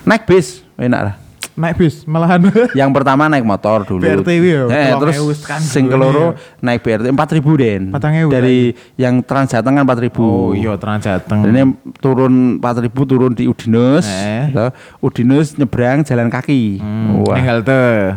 Naik 0.02 0.26
bis 0.26 0.66
enak 0.74 1.00
lah 1.12 1.21
naik 1.54 1.76
bis 1.76 2.04
malahan. 2.04 2.40
yang 2.74 2.88
pertama 2.90 3.26
naik 3.26 3.42
motor 3.42 3.82
dulu 3.82 4.00
BRT 4.00 4.28
ya, 4.36 4.64
eh, 4.66 4.92
terus 4.94 5.16
2000 5.16 5.36
tekan 5.38 5.60
sing 5.60 5.84
keloro 5.86 6.32
ya. 6.32 6.58
naik 6.60 6.80
BRT 6.80 7.06
4000 7.08 7.18
Den 7.56 7.82
4.000 7.90 8.28
dari 8.30 8.58
yang 8.96 9.20
Trans 9.20 9.48
Jateng 9.48 9.74
kan 9.74 9.84
4000 9.84 10.16
Oh 10.16 10.50
iya 10.50 10.72
Trans 10.74 11.02
Jateng. 11.02 11.44
ini 11.44 11.62
turun 11.96 12.56
4000 12.56 12.88
turun 13.04 13.32
di 13.32 13.44
Udinus 13.44 14.04
Eh. 14.04 14.48
Gitu. 14.48 14.66
Udinus 15.02 15.54
nyebrang 15.54 16.00
jalan 16.02 16.28
kaki 16.28 16.78
Hmm, 16.78 17.20
wah 17.22 17.36
halte. 17.36 18.16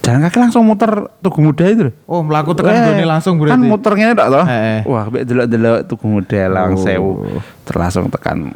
jalan 0.00 0.20
kaki 0.22 0.36
langsung 0.38 0.62
muter 0.62 0.92
Tugu 1.18 1.40
Muda 1.40 1.64
itu 1.64 1.82
loh 1.84 1.94
Oh, 2.04 2.20
melaku 2.20 2.52
tekan 2.52 2.72
Eh, 2.74 2.84
gone 2.92 3.08
langsung 3.08 3.40
berarti. 3.40 3.56
Kan 3.56 3.60
muternya 3.64 4.12
tak 4.12 4.28
toh? 4.28 4.44
Eh, 4.44 4.52
eh. 4.52 4.80
Wah, 4.84 5.08
mbek 5.08 5.24
delok-delok 5.24 5.78
Tugu 5.86 6.06
Muda 6.06 6.40
lang 6.46 6.70
Oh. 6.70 6.78
sewu. 6.78 7.12
Terus 7.64 7.78
langsung 7.80 8.04
tekan 8.08 8.52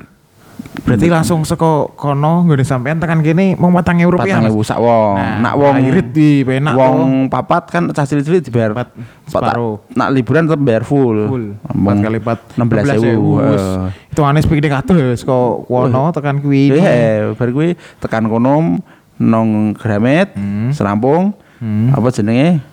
Berarti 0.78 1.06
langsung 1.06 1.44
seko 1.44 1.92
kono 1.92 2.42
nggone 2.42 2.64
sampean 2.64 2.96
tekan 2.96 3.20
kene 3.20 3.52
mau 3.54 3.68
4000 3.68 4.08
rupiah. 4.08 4.40
patang 4.40 4.42
Mas. 4.42 4.50
ewu 4.50 4.62
sak 4.62 4.78
wong. 4.78 5.14
Nah, 5.14 5.36
nak 5.38 5.54
wong 5.54 5.74
irit 5.84 6.08
di 6.08 6.40
penak 6.42 6.72
wong 6.72 7.28
papat 7.28 7.68
kan 7.68 7.82
cah 7.90 8.02
cilik-cilik 8.02 8.40
dibayar 8.40 8.72
Empat, 8.72 8.88
separuh. 9.22 9.84
Nak 9.92 10.08
liburan 10.10 10.48
tetep 10.48 10.58
bayar 10.58 10.82
full. 10.82 11.28
full. 11.28 11.44
4 11.60 11.76
kali 12.00 12.18
4 12.18 12.56
16.000. 12.56 13.20
wis. 13.20 13.60
Eh. 13.60 13.88
Itu 14.08 14.20
aneh 14.22 14.40
piknik 14.40 14.72
kabeh 14.72 15.12
seko 15.12 15.38
kono 15.62 16.08
tekan 16.08 16.40
kuwi. 16.40 16.72
Eh, 16.72 17.36
bar 17.36 17.48
kuwi 17.50 17.76
tekan 17.98 18.24
kono 18.24 18.80
nong 19.18 19.48
Gramet, 19.74 20.32
Hmm. 20.32 20.70
Serampung, 20.70 21.36
Hmm. 21.58 21.90
apa 21.90 22.08
jenenge? 22.08 22.64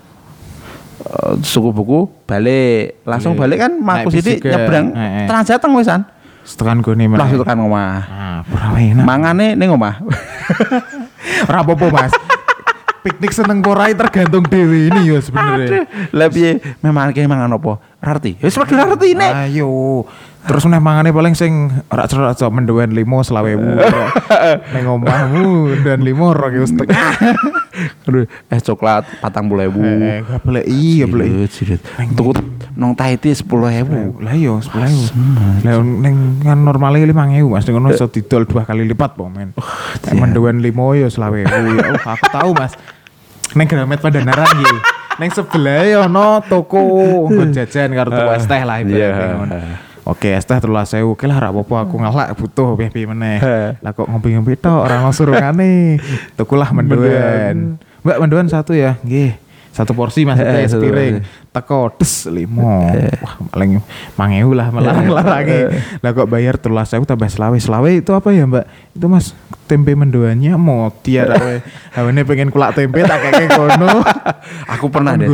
Eh, 0.98 1.34
suku 1.42 1.70
buku 1.70 2.08
balik 2.24 3.04
langsung 3.04 3.34
Balik. 3.34 3.58
balik 3.58 3.58
kan 3.60 3.72
Naik 3.76 3.84
Maku 3.84 4.10
bis 4.10 4.16
Sidik 4.18 4.38
juga. 4.40 4.52
nyebrang 4.56 4.88
Eh, 4.90 5.04
eh. 5.04 5.26
Trans 5.28 5.46
Jateng 5.46 5.74
wisan 5.74 6.02
Setekan 6.46 6.80
gone 6.80 7.04
meneh. 7.04 7.18
langsung 7.18 7.42
tekan 7.42 7.58
omah 7.60 7.94
Ah, 8.06 8.40
ora 8.46 8.78
enak. 8.78 9.02
mangane 9.02 9.48
ning 9.52 9.68
omah 9.68 9.98
Ora 11.50 11.60
apa-apa, 11.60 11.88
Mas. 11.90 12.14
Piknik 13.02 13.30
seneng 13.32 13.62
porai 13.62 13.94
tergantung 13.94 14.42
dewi 14.44 14.90
ini 14.90 15.10
ya 15.10 15.20
sebenarnya. 15.20 15.86
lah 16.10 16.26
piye 16.28 16.58
memang 16.80 17.10
ki 17.10 17.22
mangan 17.24 17.54
apa 17.54 17.78
rarti 17.98 18.34
wis 18.40 18.54
padha 18.54 18.82
rarti 18.84 19.14
nek 19.14 19.46
Ayo. 19.46 20.06
Terus 20.46 20.62
meneh 20.64 20.78
mangane 20.78 21.10
paling 21.10 21.34
sing 21.34 21.52
ora 21.90 22.06
cerot 22.06 22.30
aja 22.30 22.48
mendoan 22.48 22.94
limo 22.94 23.20
selawewu. 23.20 23.82
Ning 24.72 24.86
omahmu 24.86 25.46
dan 25.82 26.00
limo 26.00 26.30
ewu 26.32 26.66
setengah. 26.70 26.96
aduh 28.08 28.24
eh 28.24 28.60
coklat 28.62 29.04
patang 29.20 29.52
puluh 29.52 29.68
ribu 29.68 29.84
Eh, 29.84 30.24
gak 30.24 30.48
boleh 30.48 30.64
iya 30.64 31.04
boleh. 31.04 31.44
tuku 32.16 32.32
nong 32.72 32.96
Tahiti 32.96 33.36
sepuluh 33.36 33.68
ribu 33.68 34.16
Lah 34.24 34.32
iya 34.32 34.56
10.000. 34.56 35.60
Lah 35.60 35.76
ning 35.84 36.16
kan 36.40 36.56
normalnya 36.56 37.04
5.000 37.04 37.44
Mas, 37.44 37.68
ngono 37.68 37.92
iso 37.92 38.08
didol 38.08 38.48
dua 38.48 38.64
kali 38.64 38.88
lipat 38.88 39.20
po 39.20 39.28
men. 39.28 39.52
Mendoan 40.08 40.64
limo 40.64 40.96
ya 40.96 41.12
20.000 41.12 41.44
ya. 41.44 41.46
Aku 42.06 42.26
tahu 42.32 42.50
Mas. 42.56 42.72
Ning 43.54 43.68
Gramet 43.68 44.00
Pandanaran 44.00 44.48
iki. 44.56 44.78
Ning 45.16 45.30
sebelah 45.32 45.84
ya 45.84 45.98
ono 46.06 46.40
toko 46.44 46.80
nggo 47.28 47.44
jajan 47.52 47.92
karo 47.92 48.08
toko 48.10 48.32
es 48.32 48.46
teh 48.46 48.62
lah 48.62 48.80
ibaratnya 48.80 49.52
Iya. 49.52 49.95
Oke, 50.06 50.38
es 50.38 50.46
teh 50.46 50.62
telulas 50.62 50.94
sewu. 50.94 51.18
Oke 51.18 51.26
lah, 51.26 51.42
apa-apa 51.42 51.90
aku 51.90 51.98
ngelak 51.98 52.38
butuh 52.38 52.78
piye-piye 52.78 53.10
meneh. 53.10 53.42
Lah 53.82 53.90
kok 53.90 54.06
ngopi-ngopi 54.06 54.54
tok 54.54 54.86
ora 54.86 55.02
langsung 55.02 55.34
surungane. 55.34 55.98
Tukulah 56.38 56.70
mendoan. 56.70 57.82
Mbak 58.06 58.18
mendoan 58.22 58.46
satu 58.46 58.78
ya. 58.78 59.02
Nggih. 59.02 59.42
Satu 59.76 59.92
porsi 59.92 60.24
mas 60.24 60.40
Eh, 60.40 60.46
teh 60.46 60.72
sepiring. 60.72 61.26
Teko 61.52 61.92
des 61.98 62.14
limo. 62.32 62.86
Wah, 63.20 63.36
paling 63.52 63.82
mangewu 64.16 64.54
lah 64.54 64.70
malah 64.72 65.04
melarangnya. 65.04 65.74
Lah 66.00 66.12
kok 66.14 66.30
bayar 66.30 66.56
telulas 66.62 66.94
sewu 66.94 67.04
tambah 67.04 67.28
selawe. 67.28 67.58
Selawe 67.58 67.90
itu 67.90 68.14
apa 68.14 68.30
ya, 68.32 68.46
Mbak? 68.48 68.66
Itu 68.96 69.10
Mas 69.10 69.34
tempe 69.66 69.98
mendoannya 69.98 70.54
mau 70.56 70.94
tiar 71.02 71.34
awe. 71.34 71.66
Hawane 71.98 72.22
pengen 72.30 72.54
kulak 72.54 72.78
tempe 72.78 73.02
tak 73.04 73.20
kayak 73.20 73.52
kono. 73.52 74.06
aku 74.70 74.86
pernah 74.94 75.18
deh 75.18 75.28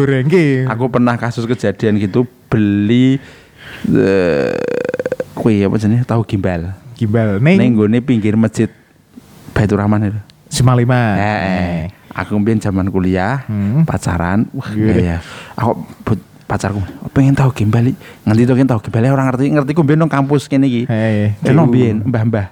aku 0.66 0.86
pernah 0.88 1.16
kasus 1.20 1.44
kejadian 1.44 2.00
gitu 2.00 2.24
beli 2.48 3.20
eh 3.90 4.54
kue 5.34 5.64
apa 5.64 5.76
jenis 5.78 6.06
tahu 6.06 6.22
gimbal 6.28 6.76
Gimbal 6.94 7.42
ning 7.42 7.58
ning. 7.58 7.70
nggone 7.74 7.98
pinggir 8.06 8.38
masjid 8.38 8.70
Baitur 9.52 9.82
Rahman 9.82 10.08
itu 10.08 10.20
95. 10.52 10.92
Eh, 10.92 11.24
eh. 11.24 11.84
Aku 12.12 12.36
mbiyen 12.36 12.60
zaman 12.60 12.92
kuliah, 12.92 13.48
Hmm. 13.48 13.88
pacaran. 13.88 14.44
Wah, 14.52 14.68
iya 14.76 14.96
ya. 15.00 15.18
Aku 15.56 15.80
pacarku 16.44 16.84
pengen 17.16 17.32
tahu 17.32 17.56
gimbal. 17.56 17.88
Nganti 18.28 18.44
to 18.44 18.54
pengen 18.54 18.68
tahu 18.68 18.80
gimbal 18.84 19.08
orang 19.08 19.32
ngerti 19.32 19.48
ngerti 19.48 19.72
ku 19.72 19.82
mbiyen 19.88 20.04
nang 20.04 20.12
kampus 20.12 20.52
kene 20.52 20.68
iki. 20.68 20.84
Eh, 20.92 21.40
Ono 21.56 21.72
mbiyen 21.72 22.04
mbah-mbah. 22.04 22.52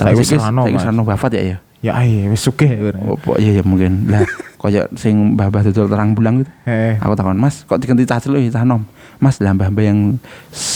Tapi 0.00 0.16
wis 0.16 0.32
ono 0.32 0.64
wafat 1.04 1.36
ya 1.36 1.42
ya. 1.44 1.56
Ya 1.86 1.92
ae 1.94 2.26
wis 2.26 2.42
sugih. 2.42 2.90
Oh, 2.98 3.14
po- 3.14 3.38
iya 3.38 3.54
ya 3.54 3.62
mungkin. 3.62 4.10
Lah 4.10 4.26
koyo 4.60 4.90
sing 4.98 5.38
mbah-mbah 5.38 5.62
dodol 5.70 5.86
terang 5.86 6.12
bulang 6.12 6.42
gitu. 6.42 6.50
Eh. 6.66 6.98
Aku 6.98 7.14
takon, 7.14 7.38
"Mas, 7.38 7.62
kok 7.62 7.78
diganti 7.78 8.02
cah 8.02 8.18
cilik 8.18 8.50
cah 8.50 8.66
nom?" 8.66 8.82
Mas, 9.16 9.38
lah 9.38 9.54
mbah-mbah 9.54 9.84
yang 9.84 10.18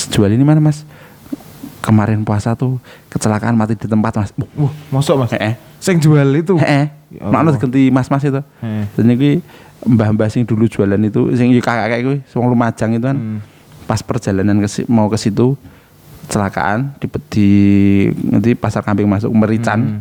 jual 0.09 0.31
ini 0.31 0.47
mana, 0.47 0.63
Mas? 0.63 0.87
Kemarin 1.81 2.23
puasa 2.23 2.53
tuh 2.53 2.77
kecelakaan 3.09 3.57
mati 3.57 3.73
di 3.73 3.89
tempat, 3.89 4.13
Mas. 4.15 4.31
Uh, 4.37 4.69
Wah, 4.69 4.73
mosok 4.93 5.25
Mas. 5.25 5.31
heeh. 5.35 5.57
Sing 5.81 5.97
jual 5.97 6.29
itu. 6.37 6.55
Heeh. 6.61 6.93
Ya 7.11 7.27
Makno 7.27 7.51
Allah. 7.51 7.59
diganti 7.59 7.91
mas-mas 7.91 8.23
itu. 8.23 8.39
Heeh. 8.61 8.85
Dan 8.95 9.11
iki 9.11 9.41
mbah-mbah 9.83 10.29
sing 10.29 10.45
dulu 10.45 10.69
jualan 10.69 11.01
itu 11.01 11.33
sing 11.35 11.51
yo 11.51 11.59
kakak-kakak 11.59 12.01
kuwi, 12.05 12.19
wong 12.37 12.47
Lumajang 12.53 12.95
itu 12.95 13.03
kan. 13.03 13.17
Hmm. 13.17 13.39
Pas 13.89 13.99
perjalanan 13.99 14.61
ke 14.61 14.69
mau 14.87 15.09
ke 15.09 15.19
situ 15.19 15.57
kecelakaan 16.29 16.95
di, 17.03 17.07
di 17.27 17.49
nanti 18.23 18.55
pasar 18.55 18.87
kambing 18.87 19.09
masuk 19.09 19.33
Merican. 19.35 19.81
Hmm. 19.81 19.99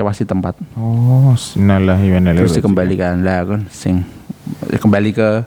Tewas 0.00 0.16
di 0.16 0.24
tempat. 0.24 0.56
Oh, 0.74 1.36
innalillahi 1.54 2.06
wa 2.08 2.16
inna 2.16 2.32
Terus 2.32 2.56
dikembalikan 2.56 3.20
lah 3.20 3.44
kan 3.44 3.68
sing 3.68 4.00
kembali 4.72 5.12
ke 5.12 5.44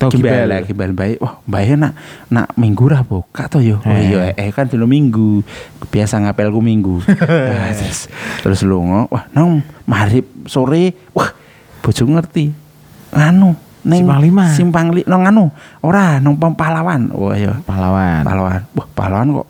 Tau 0.00 0.08
gibel. 0.08 0.48
lah, 0.48 0.64
Gimbal 0.64 0.90
baik. 0.90 1.20
Wah, 1.20 1.38
baik 1.44 1.76
nak 1.76 1.92
nak 2.26 2.56
minggu 2.56 2.88
ra 2.88 3.04
buka 3.04 3.46
to 3.46 3.60
yo. 3.60 3.78
Oh 3.78 3.92
Eh. 3.92 4.08
iya, 4.08 4.32
eh 4.32 4.48
kan 4.48 4.64
dulu 4.64 4.88
minggu. 4.88 5.44
Biasa 5.86 6.24
ngapelku 6.24 6.58
minggu. 6.58 7.04
Nah, 7.06 7.70
terus 7.78 8.08
terus 8.40 8.60
lunga, 8.64 9.04
wah 9.06 9.28
nong 9.30 9.60
marip 9.84 10.24
sore, 10.48 10.96
wah 11.12 11.28
bojoku 11.84 12.16
ngerti. 12.16 12.48
Anu 13.12 13.52
neng 13.84 14.00
Simpang 14.02 14.20
lima. 14.24 14.44
Simpang 14.50 14.86
li, 14.90 15.04
nong 15.04 15.22
anu, 15.22 15.44
ora 15.84 16.16
nong 16.16 16.34
pahlawan. 16.56 17.12
Wah 17.12 17.36
iya, 17.36 17.60
Pahlawan. 17.62 18.24
pahlawan. 18.24 18.60
Wah, 18.72 18.86
pahlawan 18.90 19.28
kok 19.36 19.48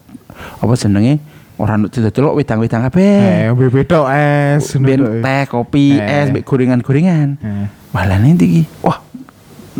apa 0.61 0.73
jenenge? 0.75 1.15
Ora 1.61 1.77
delok 1.77 2.41
wedang-wedang 2.41 2.89
kabeh. 2.89 3.53
Eh, 3.53 3.85
tok 3.85 4.09
es. 4.09 4.65
Ben 4.81 4.97
eh. 5.05 5.21
teh, 5.21 5.43
kopi, 5.45 6.01
Eh. 6.01 6.25
es, 6.25 6.33
mbek 6.33 6.49
gorengan-gorengan. 6.49 7.29
Eh. 7.37 7.67
Malah 7.93 8.17
nanti 8.17 8.45
iki. 8.49 8.63
Wah. 8.81 8.97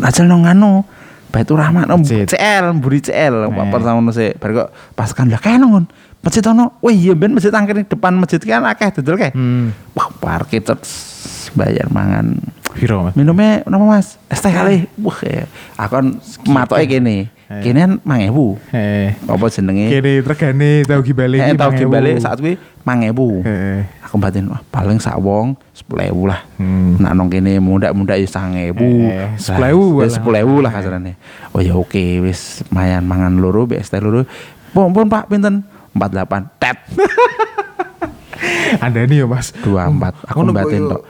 Ajal 0.05 0.29
nang 0.29 0.45
anu. 0.45 0.85
Baitur 1.33 1.57
Rahman 1.57 1.89
om. 1.89 2.05
CL, 2.05 2.77
mburi 2.77 3.01
CL. 3.01 3.49
Pak 3.49 3.65
Eh. 3.65 3.71
pertama 3.73 3.97
ngono 3.97 4.13
sik. 4.13 4.37
Bar 4.37 4.49
kok 4.53 4.69
pas 4.93 5.09
kan 5.09 5.25
lah 5.25 5.41
kae 5.41 5.57
nang 5.57 5.89
masjid 6.21 6.45
ono. 6.45 6.77
Wah 6.85 6.93
iya 6.93 7.17
ben 7.17 7.33
masjid 7.33 7.49
angker 7.49 7.81
depan 7.81 8.13
masjid 8.13 8.37
kan 8.37 8.61
akeh 8.61 9.01
dodol 9.01 9.17
kae. 9.17 9.33
Hmm. 9.33 9.73
Wah, 9.97 10.13
parkir 10.21 10.61
terus 10.61 11.49
bayar 11.57 11.89
mangan. 11.89 12.37
Piro, 12.71 13.03
Mas? 13.03 13.17
Minumnya 13.19 13.65
nama 13.67 13.83
Mas? 13.99 14.15
Es 14.31 14.39
teh 14.39 14.53
kali. 14.53 14.85
Wah, 15.01 15.17
ya. 15.25 15.43
Aku 15.81 15.91
kan 15.97 16.07
matoke 16.47 16.85
kene. 16.87 17.27
Eh. 17.51 17.59
Kene 17.59 17.79
kan 17.83 17.93
1000. 18.07 18.55
Eh. 18.71 19.11
Apa 19.27 19.45
jenenge? 19.51 19.85
Kene 19.91 20.11
regane 20.23 20.69
tau 20.87 21.03
gibale 21.03 21.35
Eh, 21.35 21.51
iki. 21.51 21.59
tau 21.59 21.69
5.000. 21.69 21.79
gibale 21.83 22.11
saat 22.17 22.37
kuwi 22.39 22.55
1000. 22.87 23.43
Eh. 23.43 23.81
Aku 24.07 24.15
batin 24.15 24.47
wah 24.47 24.63
paling 24.71 25.03
sak 25.03 25.19
wong 25.19 25.59
10.000 25.75 26.15
lah. 26.23 26.39
Hmm. 26.55 26.95
Nak 26.95 27.11
nong 27.11 27.27
kene 27.27 27.59
mundak-mundak 27.59 28.15
ya 28.15 28.27
9.000. 28.27 28.79
Eh, 29.11 29.35
10.000 29.35 29.99
Lah, 29.99 30.07
lah. 30.07 30.43
10.000 30.47 30.63
lah 30.63 30.71
kasarane. 30.71 31.13
Oh 31.51 31.59
ya 31.59 31.75
oke 31.75 32.23
wis 32.23 32.63
mayan 32.71 33.03
mangan 33.03 33.35
loro 33.35 33.67
teh 33.67 33.99
loro. 33.99 34.23
Pun 34.71 34.95
pun 34.95 35.11
Pak 35.11 35.27
pinten? 35.27 35.67
48. 35.91 36.47
Tet. 36.55 36.77
Ada 38.81 39.03
nih 39.03 39.21
ya, 39.21 39.25
Mas. 39.27 39.51
24. 39.61 40.31
Aku 40.31 40.39
batin 40.49 40.87
tok. 40.87 41.01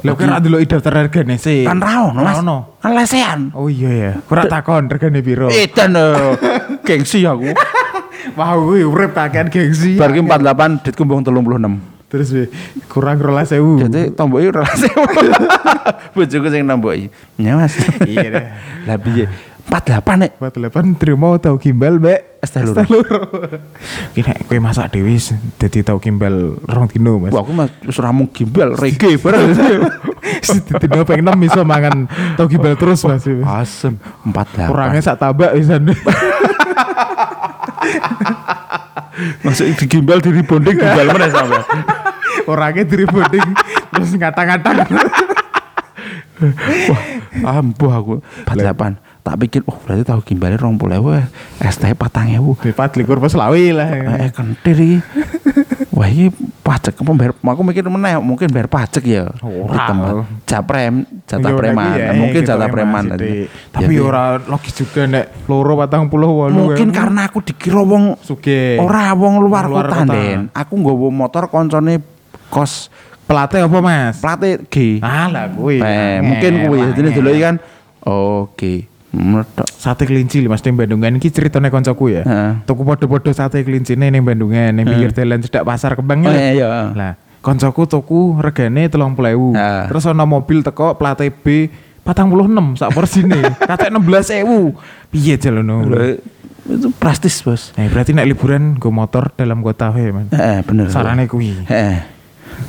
Lho 0.00 0.12
kira 0.16 0.40
dulu 0.40 0.56
daftar 0.64 1.08
regane 1.08 1.36
sih. 1.36 1.68
Kan 1.68 1.80
ra 1.80 2.08
ono 2.08 2.20
Mas. 2.24 2.38
Ono. 2.40 2.58
Kan 2.80 2.92
lesean. 2.96 3.40
Oh 3.52 3.68
iya 3.68 3.90
ya. 3.90 4.12
Ora 4.28 4.48
takon 4.48 4.88
regane 4.88 5.20
piro. 5.20 5.52
Edan 5.52 5.96
eh, 5.96 6.34
gengsi 6.86 7.28
aku. 7.28 7.52
Wah, 8.36 8.56
kuwi 8.56 8.84
urip 8.84 9.12
kakean 9.16 9.48
gengsi. 9.48 9.96
Bar 9.96 10.12
ki 10.12 10.24
48 10.24 10.84
dit 10.88 10.94
kumbung 10.96 11.24
36. 11.24 11.99
Terus 12.10 12.34
weh, 12.34 12.50
kurang 12.90 13.22
12.000. 13.22 13.86
Jadi 13.86 14.10
tomboki 14.18 14.50
ora 14.50 14.66
sewu. 14.74 15.06
Bojoku 16.18 16.50
sing 16.50 16.66
namboki. 16.66 17.06
Ya 17.38 17.54
Mas. 17.54 17.78
Iya 18.02 18.28
deh. 18.34 18.44
Lah 18.90 18.98
piye? 18.98 19.30
48 19.70 20.18
nek 20.18 20.34
48 20.42 20.98
terima 20.98 21.38
tau 21.38 21.54
gimbal, 21.54 22.02
Mbak. 22.02 22.42
Es 22.42 22.50
teh 22.50 22.66
loro. 22.66 22.90
Ki 24.10 24.26
nek 24.26 24.50
kowe 24.50 24.58
masak 24.58 24.90
dhewe 24.90 25.14
dadi 25.62 25.86
tau 25.86 26.02
gimbal 26.02 26.58
rong 26.66 26.90
dino, 26.90 27.22
Mas. 27.22 27.30
Wah, 27.30 27.46
aku 27.46 27.54
mas 27.54 27.70
wis 27.86 27.94
ora 28.02 28.10
mung 28.10 28.26
gimbal, 28.34 28.74
reggae 28.74 29.14
bareng. 29.22 29.54
Dino 30.82 31.06
ping 31.06 31.22
6 31.22 31.46
iso 31.46 31.62
mangan 31.62 32.10
tau 32.34 32.50
gimbal 32.50 32.74
terus, 32.74 33.06
Mas. 33.06 33.22
Asem 33.46 33.94
48. 34.26 34.66
Kurangnya 34.66 34.98
sak 34.98 35.22
tabak 35.22 35.54
wisan. 35.54 35.86
masuk 39.44 39.66
di 39.76 39.84
gimbal 39.86 40.18
di 40.22 40.30
rebonding 40.32 40.76
gimbal 40.76 41.06
mana 41.12 41.28
sampe. 41.28 41.60
Orangnya 42.48 42.84
diribonding 42.86 43.48
terus 43.92 44.10
ngata-ngata. 44.16 44.70
Wah, 46.88 47.60
ampuh 47.60 47.92
aku 47.92 48.14
48. 48.48 49.09
Tak 49.20 49.36
pikir, 49.36 49.60
oh 49.68 49.76
berarti 49.84 50.02
tahu 50.02 50.20
gimbalnya 50.24 50.56
20.000 50.56 51.60
es 51.60 51.76
teh 51.76 51.92
4.000. 51.92 52.40
Empat 52.72 52.90
likur 52.96 53.20
pas 53.20 53.34
lawi 53.36 53.70
lah. 53.76 53.88
Eh 54.16 54.32
kentir 54.32 54.76
iki. 54.80 54.98
Wah, 55.92 56.08
ini 56.08 56.32
pajak 56.64 56.96
bayar? 56.96 57.36
Aku 57.36 57.60
mikir 57.60 57.84
meneh 57.84 58.16
mungkin 58.16 58.48
bayar 58.48 58.72
pajak 58.72 59.04
ya. 59.04 59.28
Ora. 59.44 60.24
Japrem, 60.48 61.04
jatah 61.28 61.52
preman. 61.52 61.92
ya, 61.92 62.16
mungkin 62.16 62.40
jatah 62.40 62.68
preman. 62.72 63.04
Ya, 63.20 63.44
Tapi 63.68 64.00
ora 64.00 64.40
logis 64.40 64.72
juga 64.72 65.04
nek 65.04 65.44
loro 65.44 65.76
patang 65.76 66.08
puluh 66.08 66.32
walu. 66.32 66.72
mungkin 66.72 66.88
karena 66.88 67.28
aku 67.28 67.44
dikira 67.44 67.84
wong 67.84 68.16
suge. 68.24 68.80
ora 68.80 69.12
wong 69.12 69.44
luar, 69.44 69.68
Luar 69.68 69.92
kota. 69.92 70.08
Den. 70.08 70.48
Aku 70.56 70.80
nggawa 70.80 71.08
motor 71.12 71.52
koncone 71.52 72.00
kos 72.48 72.88
Pelatih 73.30 73.62
apa, 73.62 73.78
Mas? 73.78 74.18
plate 74.18 74.66
G. 74.66 74.98
Ah 75.06 75.30
lah 75.30 75.46
kuwi. 75.46 75.78
Eh, 75.78 76.18
mungkin 76.18 76.52
kuwi 76.66 76.82
jadi 76.98 77.08
dulu 77.14 77.30
kan 77.38 77.54
oke. 78.02 78.89
Meledak. 79.10 79.66
Sate 79.74 80.06
kelinci 80.06 80.38
lho, 80.38 80.48
Mas 80.54 80.62
ning 80.62 80.78
Bandungan 80.78 81.18
iki 81.18 81.34
ceritane 81.34 81.66
koncoku 81.66 82.14
ya. 82.14 82.22
Heeh. 82.22 82.62
Tuku 82.62 82.86
padha-padha 82.86 83.34
sate 83.34 83.66
kelincine 83.66 84.06
ning 84.06 84.22
Bandungan, 84.22 84.70
ning 84.70 84.86
pinggir 84.86 85.10
dalan 85.10 85.42
cedak 85.42 85.66
pasar 85.66 85.98
kembang 85.98 86.22
Oh 86.22 86.30
ya. 86.30 86.38
iya 86.38 86.48
iya. 86.54 86.68
Lah, 86.94 87.12
koncoku 87.42 87.90
tuku 87.90 88.38
regane 88.38 88.86
30.000. 88.86 89.18
Heeh. 89.58 89.82
Terus 89.90 90.04
ana 90.06 90.22
mobil 90.22 90.62
teko 90.62 90.94
plate 90.94 91.34
B 91.34 91.66
46 92.06 92.78
sak 92.78 92.90
porsine. 92.94 93.40
Katek 93.70 93.90
16.000. 93.98 95.10
Piye 95.10 95.34
jalono? 95.42 95.82
Itu 96.70 96.94
prestis, 96.94 97.42
Bos. 97.42 97.74
Eh 97.74 97.90
berarti 97.90 98.14
nek 98.14 98.30
liburan 98.30 98.78
go 98.78 98.94
motor 98.94 99.34
dalam 99.34 99.58
kota 99.66 99.90
wae, 99.90 100.14
Man. 100.14 100.30
Heeh, 100.30 100.62
bener. 100.62 100.86
Sarane 100.86 101.26
kuwi. 101.26 101.66
Heeh. 101.66 101.98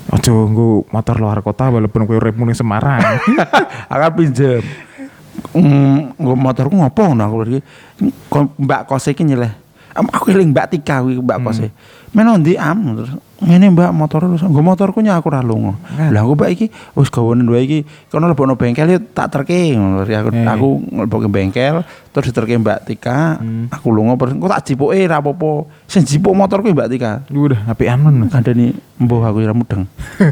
Ojo 0.10 0.48
nggo 0.50 0.68
motor 0.90 1.20
luar 1.20 1.44
kota 1.46 1.70
walaupun 1.70 2.08
uripmu 2.10 2.50
ning 2.50 2.58
Semarang. 2.58 2.98
Aku 3.92 4.08
pinjem. 4.18 4.64
Mm, 5.52 6.16
nggo 6.16 6.34
motorku 6.36 6.74
ngopo 6.76 7.02
ngono 7.12 7.24
aku 7.26 7.36
iki. 7.50 7.60
Kon- 8.30 8.54
Mbak 8.56 8.88
kose 8.88 9.12
iki 9.12 9.24
nyeleh. 9.24 9.52
Aku 9.92 10.32
eling 10.32 10.56
Mbak 10.56 10.68
Tika 10.72 11.04
kuwi 11.04 11.20
Mbak 11.20 11.40
kose. 11.44 11.68
Meno 12.12 12.36
ndi 12.40 12.56
am 12.56 12.96
terus 12.96 13.12
ngene 13.42 13.72
Mbak 13.76 13.92
motor 13.92 14.24
terus 14.24 14.44
nggo 14.44 14.64
motorku 14.64 15.04
nya 15.04 15.20
aku 15.20 15.28
ora 15.28 15.44
lunga. 15.44 15.76
Lah 16.12 16.24
aku 16.24 16.40
Mbak 16.40 16.50
iki 16.56 16.66
wis 16.96 17.12
gawane 17.12 17.44
duwe 17.44 17.60
iki 17.68 17.80
kono 18.08 18.32
lebokno 18.32 18.56
bengkel 18.56 18.88
ya 18.88 19.00
tak 19.04 19.28
terke 19.36 19.76
ngono. 19.76 20.08
Aku 20.08 20.30
Eh. 20.32 20.48
aku 20.48 20.68
mleboke 20.96 21.28
bengkel 21.28 21.84
terus 22.16 22.32
diterke 22.32 22.56
Mbak 22.56 22.80
Tika. 22.88 23.44
Aku 23.76 23.92
lunga 23.92 24.16
terus 24.16 24.40
kok 24.40 24.48
tak 24.48 24.64
jipoke 24.64 24.96
ra 25.04 25.20
apa-apa. 25.20 25.68
Sing 25.92 26.08
jipuk 26.08 26.32
motorku 26.32 26.72
Mbak 26.72 26.88
Tika. 26.88 27.12
Udah 27.28 27.60
men. 28.00 28.24
Mas. 28.24 28.32
Kandani 28.32 28.72
mbuh 28.96 29.20
aku 29.28 29.44
ora 29.44 29.52
mudeng. 29.52 29.84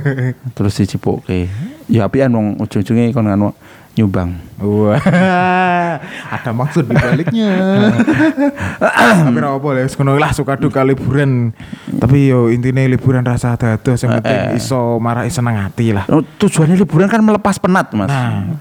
terus 0.55 0.71
dijipoke. 0.79 1.51
Ya 1.91 2.07
apian 2.07 2.31
wong 2.31 2.55
ujung-ujunge 2.63 3.11
kon 3.11 3.27
anu 3.27 3.51
nyumbang. 3.93 4.38
Wah, 4.60 4.99
ada 6.30 6.52
maksud 6.52 6.84
di 6.84 6.93
baliknya. 6.93 7.52
Tapi 8.80 9.39
apa 9.39 9.67
lah, 9.71 9.88
sekono 9.88 10.15
lah 10.15 10.32
suka 10.32 10.56
duka 10.56 10.84
liburan. 10.84 11.56
Tapi 11.88 12.28
yo 12.28 12.47
intinya 12.47 12.84
liburan 12.84 13.23
rasa 13.23 13.56
dados 13.56 13.99
yang 13.99 14.19
penting 14.19 14.56
iso 14.56 14.99
marai 14.99 15.32
seneng 15.32 15.56
hati 15.58 15.95
lah. 15.95 16.04
Oh, 16.08 16.19
Tujuannya 16.21 16.75
liburan 16.75 17.08
kan 17.08 17.23
melepas 17.23 17.56
penat, 17.58 17.91
Mas. 17.91 18.12
Nah, 18.12 18.52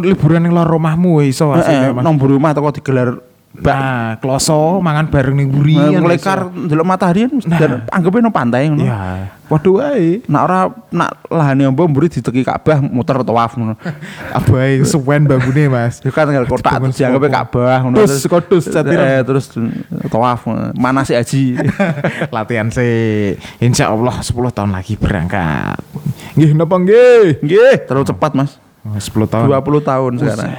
liburan 0.00 0.46
yang 0.46 0.54
luar 0.54 0.66
rumahmu 0.66 1.22
iso 1.22 1.50
Eh, 1.50 1.62
eh, 1.62 1.90
Mas. 1.90 2.02
nang 2.02 2.14
mburi 2.14 2.38
rumah 2.38 2.54
toko 2.54 2.70
digelar 2.70 3.18
bak 3.50 3.74
Nah, 3.74 4.10
kloso 4.20 4.78
mangan 4.78 5.08
bareng 5.08 5.34
ning 5.34 5.48
buri. 5.48 5.74
kan 5.74 5.88
iso. 5.88 5.98
ngelekar 5.98 6.38
ndelok 6.48 6.86
matahari 6.86 7.20
kan 7.22 7.32
Nah. 7.42 7.58
dan 7.58 7.70
anggapnya 7.88 8.20
nang 8.22 8.34
pantai 8.34 8.62
ngono. 8.66 8.84
Ya, 8.84 9.00
waduh 9.46 9.80
wae. 9.80 10.20
Nak 10.24 10.42
ora 10.44 10.60
nak 10.90 11.10
lahane 11.26 11.64
ombo 11.64 11.82
mburi 11.84 12.06
diteki 12.06 12.44
Ka'bah 12.44 12.78
muter 12.78 13.18
tawaf 13.18 13.56
ngono. 13.56 13.74
Abai 14.36 14.84
suwen 14.84 15.24
bambune 15.24 15.66
Mas. 15.66 15.98
Itu 15.98 16.10
kan 16.10 16.28
tinggal 16.28 16.44
kotak 16.44 16.76
terus 16.76 16.94
dianggapnya 16.94 17.30
sepopo. 17.34 17.58
Ka'bah 17.58 17.78
ngono. 17.82 17.96
Dus, 17.98 18.22
kok 18.22 18.42
dus, 18.46 18.64
catir. 18.68 18.94
eh, 18.94 19.20
terus 19.22 19.44
tawaf 20.06 20.44
mana 20.74 21.02
sih 21.02 21.16
haji. 21.16 21.44
Latihan 22.36 22.68
sih. 22.68 23.34
Insya 23.58 23.88
Allah 23.88 24.20
10 24.20 24.28
tahun 24.50 24.70
lagi 24.70 24.94
berangkat. 24.94 25.82
Nggih 26.36 26.54
napa 26.54 26.76
nggih? 26.76 27.42
Nggih, 27.42 27.74
terlalu 27.84 28.06
cepat, 28.06 28.30
Mas. 28.32 28.60
Oh, 28.86 28.94
10 28.94 29.02
tahun. 29.26 29.50
20 29.50 29.82
tahun 29.82 30.12
sekarang. 30.16 30.52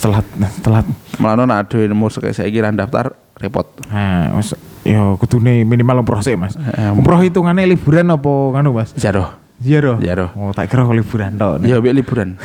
Setelah 0.00 0.24
telat. 0.64 0.86
Malah 1.20 1.44
nak 1.44 1.68
ada 1.68 1.76
sekali 2.08 2.32
saya 2.32 2.48
kira 2.48 2.72
daftar 2.72 3.12
repot. 3.36 3.68
Nah, 3.92 4.32
mas, 4.32 4.56
ya 4.80 5.12
kudune 5.20 5.60
minimal 5.68 6.00
umroh 6.00 6.24
sih, 6.24 6.40
Mas. 6.40 6.56
Eh, 6.56 6.88
Umroh 6.88 7.20
hitungannya 7.20 7.68
liburan 7.68 8.08
apa 8.08 8.32
nganu, 8.56 8.80
Mas? 8.80 8.96
Jaroh. 8.96 9.28
Doh. 9.60 9.96
Iya, 10.00 10.12
doh. 10.16 10.30
Oh, 10.40 10.56
tak 10.56 10.72
kira 10.72 10.88
kok 10.88 10.96
liburan 10.96 11.36
toh. 11.36 11.60
Ya 11.60 11.76
biar 11.84 11.92
liburan. 11.92 12.40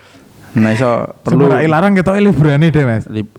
nah 0.54 0.70
iso 0.70 1.18
perlu 1.26 1.50
perlu 1.50 1.66
larang 1.66 1.98
ketok 1.98 2.22
liburane 2.22 2.70
deh, 2.70 2.86
Mas. 2.86 3.10
lib- 3.10 3.34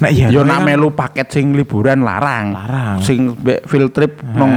Nah 0.00 0.08
iya. 0.08 0.32
Yo 0.32 0.40
kowe 0.40 0.48
nak 0.48 0.64
kan- 0.64 0.66
melu 0.72 0.88
paket 0.90 1.28
sing 1.28 1.52
liburan 1.52 2.00
larang. 2.00 2.56
Larang. 2.56 2.96
Sing 3.04 3.36
be- 3.36 3.60
field 3.68 3.92
trip 3.92 4.24
nong 4.24 4.52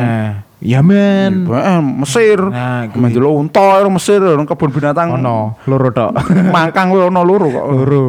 Yaman. 0.64 1.46
Eh, 1.46 1.82
Mesir. 2.02 2.40
Nah. 2.40 2.88
Menjelo 2.96 3.36
unta 3.36 3.84
Mesir 3.86 4.24
kebun 4.24 4.72
binatang. 4.72 5.14
Ono, 5.20 5.60
loro 5.68 5.92
tok. 5.92 6.16
Mangkang 6.50 6.90
kuwi 6.90 7.04
ono 7.04 7.22
loro 7.22 7.48
kok. 7.52 7.66
Loro. 7.68 8.06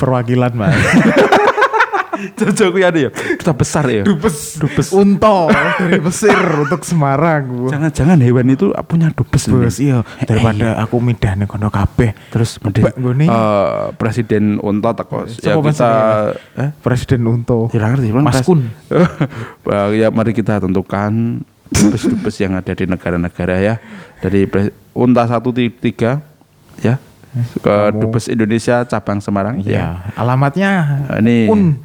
Perwakilan, 0.00 0.52
Mas. 0.56 0.72
Jojo 2.36 2.76
kuwi 2.76 2.84
ada 2.84 3.00
ya. 3.00 3.10
Duta 3.10 3.52
besar 3.56 3.88
ya. 3.88 4.04
Dubes. 4.04 4.60
Dubes. 4.60 4.92
Unto 4.92 5.48
dari 5.80 5.96
Mesir 5.96 6.36
untuk 6.36 6.84
Semarang. 6.84 7.68
Jangan-jangan 7.72 8.20
hewan 8.20 8.44
itu 8.50 8.76
punya 8.84 9.08
dubes. 9.08 9.48
Bos, 9.48 9.80
iya 9.80 10.04
daripada 10.24 10.76
aku 10.78 11.00
midane 11.00 11.48
kono 11.48 11.72
kabeh. 11.72 12.12
Terus 12.28 12.60
nggone. 12.60 13.24
eh, 13.24 13.84
presiden 13.96 14.60
unta 14.60 14.92
teko 14.92 15.24
ya 15.40 15.56
Mas 15.56 15.80
kita 15.80 15.90
eh 16.60 16.70
Presiden 16.76 17.24
Unto. 17.24 17.72
tidak 17.72 17.96
ngerti 17.96 18.08
Bang. 18.12 18.24
Mas 18.24 18.36
Pres- 18.36 18.48
Kun. 18.48 18.60
Eh, 19.70 19.88
ya 19.96 20.12
mari 20.12 20.34
kita 20.34 20.60
tentukan 20.60 21.40
dubes-dubes 21.70 22.36
yang 22.36 22.52
ada 22.52 22.74
di 22.74 22.84
negara-negara 22.84 23.56
ya 23.56 23.74
dari 24.18 24.44
pres- 24.44 24.74
unta 24.92 25.24
13 25.24 26.20
ya 26.82 26.98
ke 27.60 27.74
dubes 27.94 28.26
Indonesia 28.26 28.82
cabang 28.82 29.18
Semarang 29.18 29.62
ya. 29.62 29.70
Ya, 29.70 29.86
alamatnya 30.14 30.70
Ini 31.18 31.46
Un. 31.46 31.78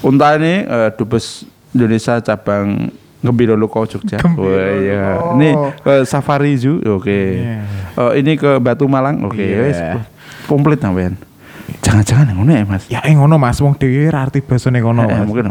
unta 0.00 0.34
ini 0.34 0.64
eh, 0.64 0.88
dubes 0.96 1.44
Indonesia 1.72 2.18
cabang 2.20 2.88
Gembira 3.22 3.54
Loko 3.54 3.86
Jogja. 3.86 4.18
Gembira 4.18 4.50
Oh 4.50 4.74
iya. 4.76 5.04
Ini 5.38 5.48
ke 5.78 5.94
Safari 6.02 6.58
Zoo. 6.58 6.82
Oke. 6.82 7.38
Iya. 7.38 7.62
Eh, 7.94 8.12
ini 8.18 8.34
ke 8.34 8.58
Batu 8.58 8.90
Malang. 8.90 9.22
Oke, 9.22 9.38
Iya. 9.38 9.62
wis. 9.62 9.78
Komplit 10.50 10.82
sampean. 10.82 11.14
Jangan-jangan 11.82 12.30
yang 12.30 12.38
ngono 12.38 12.52
ya, 12.52 12.62
Mas. 12.62 12.82
Ya 12.86 13.00
eh 13.02 13.10
ngono 13.10 13.36
Mas, 13.36 13.58
wong 13.58 13.74
dhewe 13.74 14.06
ra 14.06 14.22
arti 14.22 14.38
basane 14.38 14.78
kono 14.78 15.02
Eh, 15.02 15.10
Mas. 15.10 15.26
mungkin 15.26 15.50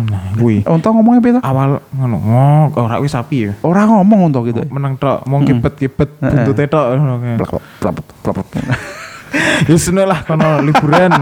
Nah, 0.00 0.32
kuwi. 0.32 0.64
unta 0.64 0.88
ngomongnya 0.88 1.20
piye 1.20 1.32
to? 1.36 1.40
Awal 1.42 1.84
ngono, 1.92 2.16
ngok 2.16 2.80
ora 2.80 2.96
wis 2.98 3.12
sapi 3.12 3.44
ya. 3.44 3.52
Ora 3.60 3.84
ngomong 3.84 4.32
unta 4.32 4.40
gitu. 4.42 4.64
Menang 4.72 4.96
tok, 4.96 5.28
mau 5.28 5.36
kibet-kibet 5.38 6.16
Heeh. 6.16 6.32
buntute 6.32 6.64
tok. 6.64 6.96
ngono. 6.96 7.14
Plak, 7.36 7.50
plak, 7.76 7.94
plak, 8.22 8.34
plak. 8.40 8.48
Ya 9.62 9.76
seno 9.76 10.02
lah 10.02 10.24
kono 10.24 10.58
liburan. 10.60 11.12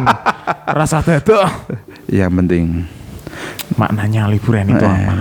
Rasa 0.64 1.02
dadok. 1.02 1.44
Yang 2.06 2.30
penting 2.32 2.64
Maknanya 3.74 4.26
liburan 4.26 4.64
itu 4.66 4.80
eh, 4.80 5.04
apa? 5.04 5.12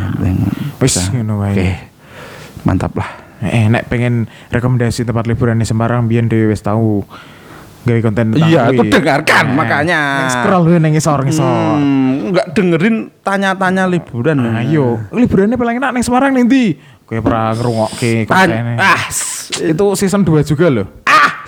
Wis 0.77 0.95
ngono 1.09 1.41
wae. 1.41 1.51
Oke. 1.51 1.69
Mantap 2.63 2.93
lah. 2.93 3.09
Eh, 3.39 3.65
nek 3.67 3.85
pengen 3.85 4.25
rekomendasi 4.49 5.03
tempat 5.03 5.25
liburan 5.25 5.57
di 5.57 5.65
Semarang 5.65 6.05
biyen 6.05 6.25
dhewe 6.25 6.49
wis 6.49 6.61
tahu 6.61 7.01
gawe 7.87 7.99
konten 8.03 8.25
tentang 8.29 8.45
Iya, 8.45 8.61
aku 8.67 8.83
dengarkan, 8.85 9.43
Eh, 9.47 9.55
makanya. 9.55 9.99
nek 10.19 10.29
Scroll 10.29 10.63
lu 10.65 10.77
ning 10.77 10.91
ngisor-ngisor. 10.91 11.47
Hmm, 11.47 12.29
enggak 12.29 12.45
dengerin 12.51 12.95
tanya-tanya 13.19 13.87
liburan. 13.87 14.37
Nah, 14.37 14.59
ayo, 14.59 14.99
liburannya 15.09 15.55
paling 15.55 15.79
enak 15.79 15.91
ning 15.91 16.03
Semarang 16.03 16.35
ndi? 16.35 16.75
Kowe 17.01 17.17
pernah 17.17 17.55
ngrungokke 17.55 18.27
Tan- 18.27 18.51
kontene. 18.51 18.73
ah, 18.75 18.99
itu 19.63 19.85
season 19.95 20.21
2 20.21 20.43
juga 20.43 20.67
loh. 20.67 20.87
ah, 21.07 21.47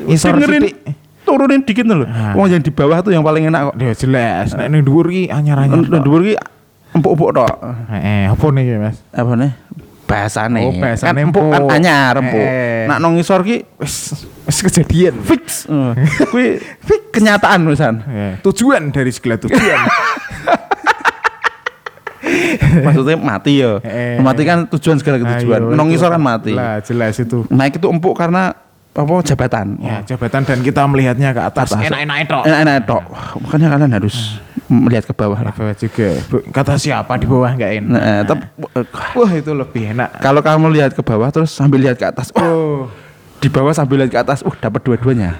Ngisor 0.00 0.32
dengerin 0.34 0.62
sithik. 0.64 0.74
turunin 1.22 1.60
dikit 1.60 1.84
loh. 1.84 2.08
Ah. 2.08 2.32
Wong 2.32 2.48
yang 2.48 2.64
di 2.64 2.72
bawah 2.72 3.04
tuh 3.04 3.12
yang 3.12 3.20
paling 3.20 3.44
enak 3.46 3.68
kok. 3.68 3.74
Dia 3.76 3.92
jelas. 3.92 4.56
Nek 4.56 4.66
ning 4.66 4.80
dhuwur 4.80 5.06
ki 5.06 5.28
anyar-anyar. 5.28 5.84
Nang 5.84 6.00
dhuwur 6.00 6.24
ki 6.24 6.40
empuk-empuk 6.96 7.30
tok. 7.36 7.52
Eh, 7.92 8.24
apa 8.24 8.44
nih 8.48 8.80
Mas? 8.80 8.96
Apa 9.12 9.36
nih? 9.36 9.52
Bahasane. 10.08 10.64
Oh, 10.64 10.72
bahasane 10.72 11.20
kan 11.20 11.28
empuk 11.28 11.44
kan 11.52 11.62
anyar 11.68 12.16
empuk. 12.16 12.40
Eh. 12.40 12.88
Nak 12.88 12.98
nang 12.98 13.12
ngisor 13.12 13.44
ki 13.44 13.60
Wis 13.76 14.16
wis 14.48 14.58
kejadian. 14.64 15.20
fix. 15.20 15.68
Eh, 15.68 15.92
Kuwi 16.32 16.64
kenyataan 17.12 17.68
misan. 17.68 18.00
Eh, 18.08 18.32
tujuan 18.40 18.88
dari 18.88 19.12
segala 19.12 19.36
tujuan. 19.36 19.80
Maksudnya 22.84 23.16
mati 23.20 23.60
ya. 23.60 23.80
Eh. 23.84 24.16
Mati 24.20 24.42
kan 24.48 24.64
tujuan 24.68 24.96
segala 24.96 25.20
tujuan. 25.20 25.76
Nang 25.76 25.88
itu 25.88 26.00
ngisor 26.00 26.10
kan 26.16 26.22
mati. 26.22 26.52
Lah, 26.56 26.80
jelas 26.80 27.16
itu. 27.20 27.44
Naik 27.52 27.76
itu 27.80 27.86
empuk 27.88 28.16
karena 28.16 28.52
apa 28.98 29.14
jabatan. 29.22 29.66
Ya, 29.78 30.02
jabatan 30.04 30.42
dan 30.42 30.58
kita 30.58 30.82
melihatnya 30.84 31.30
ke 31.30 31.38
atas. 31.40 31.70
Atas. 31.70 31.86
Enak-enak 31.86 32.16
itu. 32.20 32.38
Enak-enak 32.44 32.74
tok. 32.82 33.02
Makanya 33.38 33.66
kalian 33.70 33.92
harus 33.94 34.16
melihat 34.66 35.04
ke 35.06 35.14
bawah 35.14 35.38
lah. 35.38 35.54
Bawah 35.54 35.72
juga. 35.72 36.18
Bu, 36.26 36.42
Kata 36.50 36.74
siapa 36.74 37.14
di 37.14 37.24
bawah 37.24 37.46
enggak 37.48 37.78
enak. 37.78 37.88
Nah, 37.88 38.02
eh, 38.02 38.22
tep- 38.24 38.50
Wah, 39.14 39.30
itu 39.30 39.52
lebih 39.52 39.94
enak. 39.94 40.18
kalau 40.18 40.42
kamu 40.42 40.66
lihat 40.72 40.92
ke 40.92 41.00
bawah 41.00 41.30
terus 41.30 41.50
sambil 41.50 41.78
lihat 41.78 41.94
ke 41.94 42.04
atas, 42.04 42.34
oh, 42.34 42.42
Oh. 42.42 42.80
di 43.38 43.46
bawah 43.46 43.70
sambil 43.70 44.02
lihat 44.02 44.10
ke 44.10 44.18
atas, 44.18 44.42
uh 44.42 44.52
dapat 44.52 44.82
dua-duanya. 44.82 45.38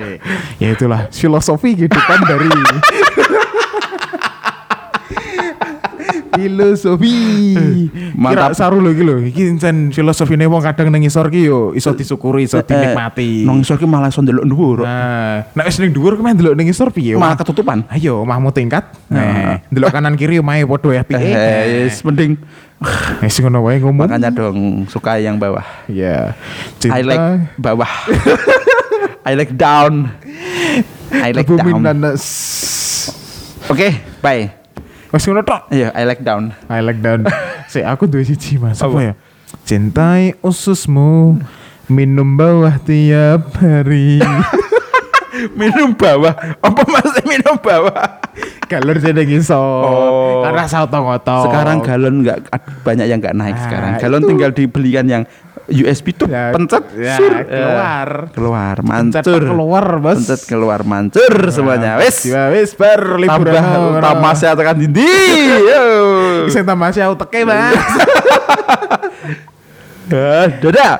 ya 0.62 0.68
itulah 0.70 1.10
filosofi 1.10 1.74
kehidupan 1.74 2.18
dari 2.22 2.46
filosofi 6.32 7.14
Mantap. 8.14 8.52
Kira 8.52 8.56
saru 8.56 8.78
lho 8.78 8.90
iki 8.90 9.02
lho 9.02 9.16
iki 9.22 9.42
jan 9.56 9.90
filosofine 9.90 10.44
wong 10.44 10.60
kadang 10.60 10.88
nang 10.88 11.00
ngisor 11.00 11.28
ki 11.28 11.46
yo 11.46 11.72
iso 11.72 11.90
disyukuri 11.92 12.44
iso 12.44 12.60
dinikmati 12.60 13.44
Nang 13.44 13.60
ngisor 13.60 13.76
ki 13.76 13.86
malah 13.86 14.08
iso 14.08 14.20
ndelok 14.20 14.44
dhuwur. 14.44 14.78
nah 14.82 15.46
nek 15.50 15.64
wis 15.64 15.78
ning 15.78 15.90
dhuwur 15.90 16.14
kemen 16.14 16.34
delok 16.34 16.54
ning 16.54 16.68
ngisor 16.68 16.90
piye 16.90 17.14
Malah 17.14 17.36
ketutupan. 17.36 17.84
ayo 17.88 18.22
omahmu 18.22 18.50
tingkat 18.50 18.84
Nah. 19.06 19.18
nah 19.18 19.54
delok 19.68 19.90
kanan 19.90 20.14
kiri 20.14 20.38
omahe 20.38 20.62
padha 20.64 20.90
ya 20.90 21.02
Eh, 21.02 21.06
piye 21.06 21.30
yes, 21.86 22.02
mending 22.02 22.38
wis 23.20 23.36
ngono 23.38 23.60
wae 23.62 23.76
ngomong 23.76 24.08
makanya 24.08 24.30
dong 24.30 24.84
suka 24.86 25.16
yang 25.16 25.36
bawah. 25.36 25.64
ya 25.86 26.32
I 26.88 27.02
like 27.02 27.26
bawah. 27.56 27.88
I 29.20 29.36
like 29.36 29.52
down. 29.52 30.08
I 31.12 31.28
like 31.36 31.44
down. 31.44 31.84
Oke, 33.68 33.88
bye. 34.24 34.59
Wis 35.10 35.22
ngono 35.24 35.42
tok 35.42 35.68
Iya, 35.68 35.90
I 35.92 36.02
like 36.04 36.22
down. 36.22 36.54
I 36.66 36.80
like 36.80 37.00
down. 37.00 37.26
Si 37.70 37.78
aku 37.78 38.10
dua 38.10 38.26
siji 38.26 38.58
mas. 38.58 38.82
Apa, 38.82 38.90
Apa? 38.90 39.00
ya? 39.02 39.14
Cintai 39.62 40.34
ususmu, 40.42 41.38
minum 41.86 42.34
bawah 42.34 42.74
tiap 42.78 43.54
hari. 43.58 44.18
minum 45.60 45.94
bawah. 45.94 46.34
Apa 46.58 46.82
masih 46.86 47.22
minum 47.26 47.54
bawah? 47.56 48.18
Galur 48.66 48.98
jadi 48.98 49.22
ngisor. 49.22 49.54
Oh. 49.54 50.42
Karena 50.42 50.66
sautong-otong. 50.66 51.46
Sekarang 51.46 51.78
galon 51.78 52.26
nggak 52.26 52.38
banyak 52.82 53.06
yang 53.06 53.18
nggak 53.18 53.34
naik 53.34 53.54
Nah, 53.54 53.62
sekarang. 53.66 53.90
Galon 53.98 54.22
itu. 54.22 54.28
tinggal 54.34 54.50
dibelikan 54.50 55.06
yang 55.06 55.22
USB 55.72 56.12
tuh 56.12 56.26
Ya, 56.26 56.50
pencet 56.50 56.82
ya, 56.92 57.14
sur, 57.14 57.32
keluar. 57.40 58.08
eh, 58.10 58.34
keluar 58.34 58.76
Pencet 58.78 59.22
mancur 59.22 59.42
keluar, 59.46 59.86
Bos. 59.98 60.14
pencet 60.18 60.40
keluar 60.44 60.80
mancur 60.82 61.34
semuanya 61.48 61.96
wes 61.96 62.26
Ya 62.26 62.50
wis 62.50 62.74
bar 62.74 63.16
liburan. 63.16 63.46
tambah 63.46 64.02
tamasya 64.02 64.52
tekan 64.52 64.76
dindi 64.76 65.06
yo 65.62 65.86
Bisa 66.44 66.60
tamasya 66.60 67.06
uteke, 67.08 67.42
Mas. 67.42 67.78
dadah 70.60 70.94